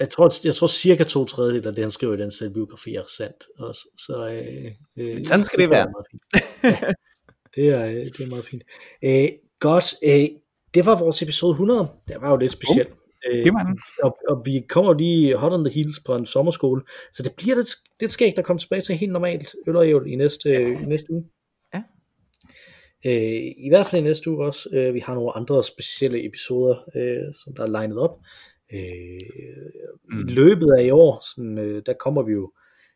[0.00, 3.02] Jeg tror, jeg tror cirka to tredjedel af det, han skriver i den selvbiografi, er
[3.18, 3.80] sandt også.
[3.98, 5.80] Så, øh, øh, Sådan skal det være.
[5.80, 6.22] er meget fint.
[6.64, 6.92] Ja,
[7.62, 8.62] det, er, øh, det er meget fint.
[9.04, 9.28] Øh,
[9.60, 10.28] godt, øh,
[10.74, 11.88] det var vores episode 100.
[12.08, 12.88] Det var jo lidt specielt.
[13.30, 13.78] Øh, det var den.
[14.02, 17.56] Og, og vi kommer lige hot on the heels på en sommerskole, så det bliver
[17.56, 17.68] lidt,
[18.00, 21.24] lidt skægt at komme tilbage til helt normalt øl i næste, i næste uge.
[21.74, 21.82] Ja.
[23.06, 24.68] Øh, I hvert fald i næste uge også.
[24.72, 28.18] Øh, vi har nogle andre specielle episoder, øh, som der er legnet op.
[28.72, 29.18] Øh,
[30.10, 30.28] Mm.
[30.28, 32.52] I løbet af i år, sådan, øh, der kommer vi jo,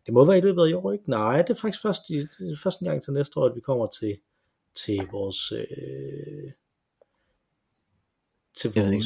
[0.06, 1.10] det må være i løbet af i år, ikke?
[1.10, 3.86] Nej, det er faktisk først, i, er første gang til næste år, at vi kommer
[3.86, 4.18] til,
[4.74, 6.52] til vores, øh,
[8.56, 9.04] til Jeg ved ikke,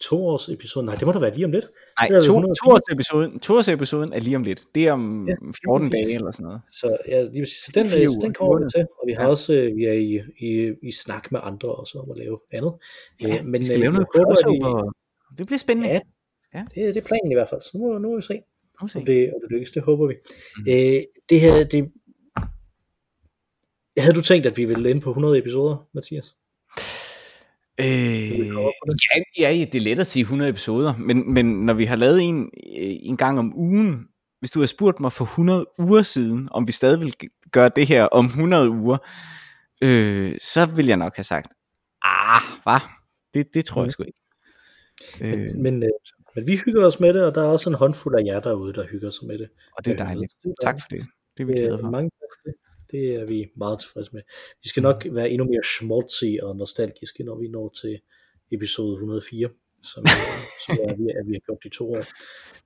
[0.00, 0.86] toårs episode.
[0.86, 1.66] Nej, det må da være lige om lidt.
[2.00, 2.54] Nej, to, 104.
[2.64, 4.64] toårs episoden, toårs episoden er lige om lidt.
[4.74, 6.60] Det er om Ja, ja, 14 dage eller sådan noget.
[6.72, 7.56] Så, ja, lige præcis.
[7.64, 9.30] så den, Fire så den kommer vi til, og vi har Ja.
[9.30, 12.72] også øh, vi er i, i, i snak med andre også om at lave andet.
[13.22, 14.92] Ja, Øh, men, vi skal øh, lave noget crossover.
[15.38, 15.88] Det bliver spændende.
[15.90, 16.00] Ja,
[16.54, 16.64] Ja.
[16.74, 18.40] Det, det er planen i hvert fald, så nu, nu må vi se,
[18.80, 18.98] må vi se.
[18.98, 20.14] om det, om det lykkes, det håber vi.
[20.56, 20.64] Mm.
[20.68, 21.90] Øh, det her, det...
[23.98, 26.34] Havde du tænkt, at vi ville ende på 100 episoder, Mathias?
[27.80, 28.46] Øh,
[29.38, 32.22] ja, ja, det er let at sige 100 episoder, men, men når vi har lavet
[32.22, 34.06] en, øh, en gang om ugen,
[34.40, 37.14] hvis du har spurgt mig for 100 uger siden, om vi stadig vil
[37.52, 38.98] gøre det her om 100 uger,
[39.82, 41.52] øh, så vil jeg nok have sagt,
[42.02, 42.80] ah, hvad?
[43.34, 43.90] Det, det tror jeg Mhm.
[43.90, 44.20] sgu ikke.
[45.20, 45.88] Øh, Men, men, øh,
[46.34, 48.72] men vi hygger os med det, og der er også en håndfuld af jer derude,
[48.72, 49.48] der hygger sig med det.
[49.76, 50.32] og det er Øh, dejligt.
[50.42, 51.06] det er Tak for det.
[51.36, 51.90] Det er vi Øh, glade for.
[51.90, 52.54] mange tak for det.
[52.90, 54.22] Det er vi meget tilfredse med.
[54.62, 58.00] Vi skal nok være endnu mere schmaltzy og nostalgiske, når vi når til
[58.52, 59.48] episode 104,
[59.82, 62.04] som, øh, som er, vi, er, vi har gjort de to år.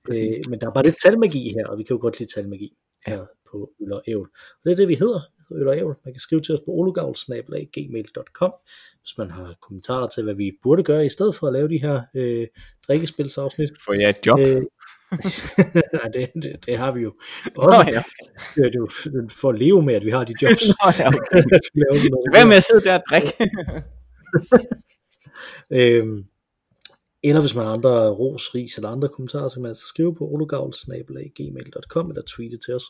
[0.09, 2.73] Øh, men der er bare lidt talmagi her, og vi kan jo godt lide talmagi
[3.05, 4.29] her på Øl og Ævl.
[4.29, 5.21] Og det er det, vi hedder,
[5.51, 5.95] Øl og Ævl.
[6.05, 8.53] Man kan skrive til os på olugavl.gmail.com,
[9.01, 11.81] hvis man har kommentarer til, hvad vi burde gøre, i stedet for at lave de
[11.81, 12.47] her øh,
[12.87, 13.69] drikkespilsafsnit.
[13.85, 14.39] Får jeg et job?
[14.39, 14.61] Øh,
[15.93, 17.13] nej, det, det, det, har vi jo
[17.55, 17.83] også.
[17.83, 18.03] Nå, ja.
[18.55, 18.87] Det er jo
[19.29, 20.63] for at leve med, at vi har de jobs.
[20.69, 21.43] Nå, ja, okay.
[22.33, 23.33] Hvad med at sidde der og drikke?
[25.71, 26.23] Øhm,
[27.23, 30.15] eller hvis man har andre ros, ris eller andre kommentarer, så kan man altså skrive
[30.15, 32.83] på olugavl.gmail.com eller tweete til os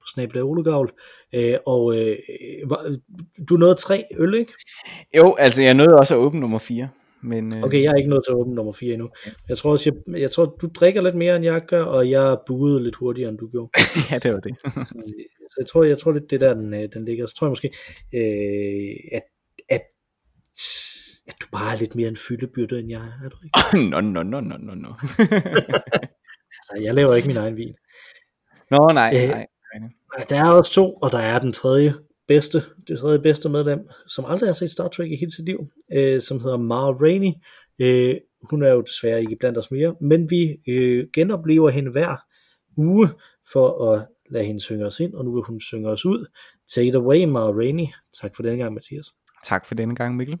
[0.00, 0.92] på snabelag olugavl.
[1.34, 2.16] Øh, og øh,
[3.48, 4.52] du nåede tre øl, ikke?
[5.16, 6.88] jo, altså jeg nåede også at åbne nummer 4.
[7.22, 9.10] Men, øh, Okay, jeg er ikke nået til at åbne nummer 4 endnu.
[9.48, 12.38] Jeg tror også, jeg, jeg tror, du drikker lidt mere, end jeg gør, og jeg
[12.46, 13.70] buede lidt hurtigere, end du gjorde.
[14.10, 14.54] ja, det var det.
[15.50, 17.26] Så jeg tror, jeg tror lidt, det er der, den, øh, den ligger.
[17.26, 17.68] Så tror jeg måske,
[18.14, 19.22] øh, at,
[19.68, 19.82] at,
[21.28, 23.24] at du bare er lidt mere en fyldebyrde, end jeg er.
[23.24, 23.88] Er du ikke?
[23.90, 24.94] Nå, nå, nå, nå, nå, nå.
[26.82, 27.74] Jeg laver ikke min egen vin.
[28.70, 29.46] Nå, nej, Øh, nej.
[30.28, 31.94] Der er også to, og der er den tredje
[32.30, 35.58] bedste, det tredje bedste medlem, som aldrig har set Star Trek i hele sit liv,
[35.92, 37.32] øh, som hedder Mara Rainey.
[37.78, 38.16] Øh,
[38.50, 42.16] hun er jo desværre ikke blandt os mere, men vi øh, genoplever hende hver
[42.76, 43.08] uge
[43.52, 46.26] for at lade hende synge os ind, og nu vil hun synge os ud.
[46.74, 47.86] Take it away, Mara Rainey.
[48.20, 49.06] Tak for denne gang, Mathias.
[49.44, 50.38] Tak for denne gang, Mikkel.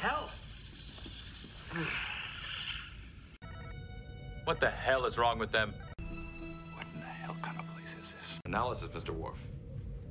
[0.00, 0.28] Hell?
[4.44, 5.74] What the hell is wrong with them?
[5.98, 8.40] What in the hell kind of place is this?
[8.44, 9.10] Analysis, Mr.
[9.10, 9.38] Worf.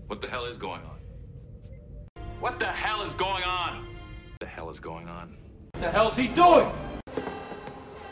[0.07, 0.97] What the hell is going on?
[2.41, 3.77] What the hell is going on?
[3.77, 5.38] What the hell is going on?
[5.71, 6.69] What the hell's he doing?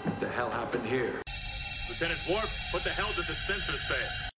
[0.04, 1.22] What the hell happened here?
[1.90, 4.33] Lieutenant Worf, what the hell did the sensor say?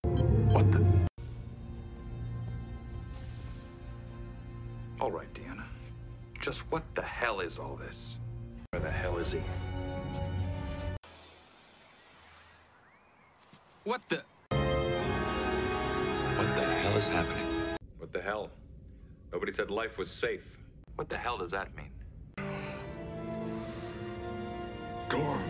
[6.76, 8.17] What the hell is all this?
[8.71, 9.39] Where the hell is he?
[13.86, 14.21] What the?
[16.38, 17.47] What the hell is happening?
[17.97, 18.49] What the hell?
[19.32, 20.43] Nobody said life was safe.
[20.97, 21.91] What the hell does that mean?
[25.07, 25.49] Gorm.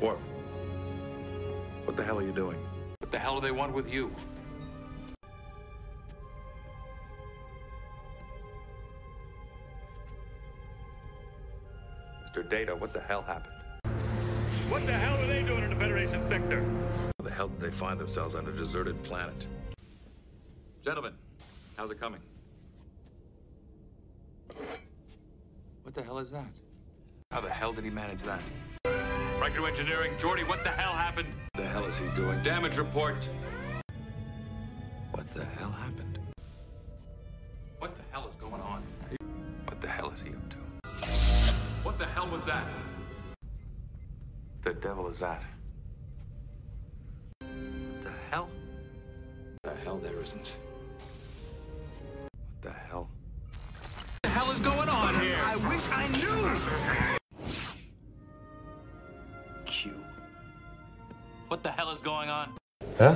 [0.00, 0.16] What?
[1.84, 2.58] What the hell are you doing?
[3.00, 4.10] What the hell do they want with you?
[12.42, 12.48] Mr.
[12.48, 13.54] Data, what the hell happened?
[14.68, 16.64] What the hell are they doing in the Federation sector?
[17.18, 19.46] How the hell did they find themselves on a deserted planet?
[20.84, 21.14] Gentlemen,
[21.76, 22.20] how's it coming?
[25.82, 26.52] What the hell is that?
[27.30, 28.40] How the hell did he manage that?
[29.40, 31.28] Riker Engineering, Jordy, what the hell happened?
[31.54, 32.42] What the hell is he doing?
[32.42, 33.28] Damage report.
[35.12, 36.18] What the hell happened?
[37.78, 38.82] What the hell is going on?
[39.66, 40.51] What the hell is he up to?
[42.02, 42.66] What the hell was that?
[44.64, 45.40] The devil is that?
[47.38, 48.48] What the hell?
[49.62, 50.56] The hell there isn't.
[52.22, 53.08] What the hell?
[53.52, 55.38] What the hell is going on here?
[55.44, 56.56] I wish I knew.
[59.64, 59.94] Q.
[61.46, 62.52] What the hell is going on?
[62.98, 63.14] Huh?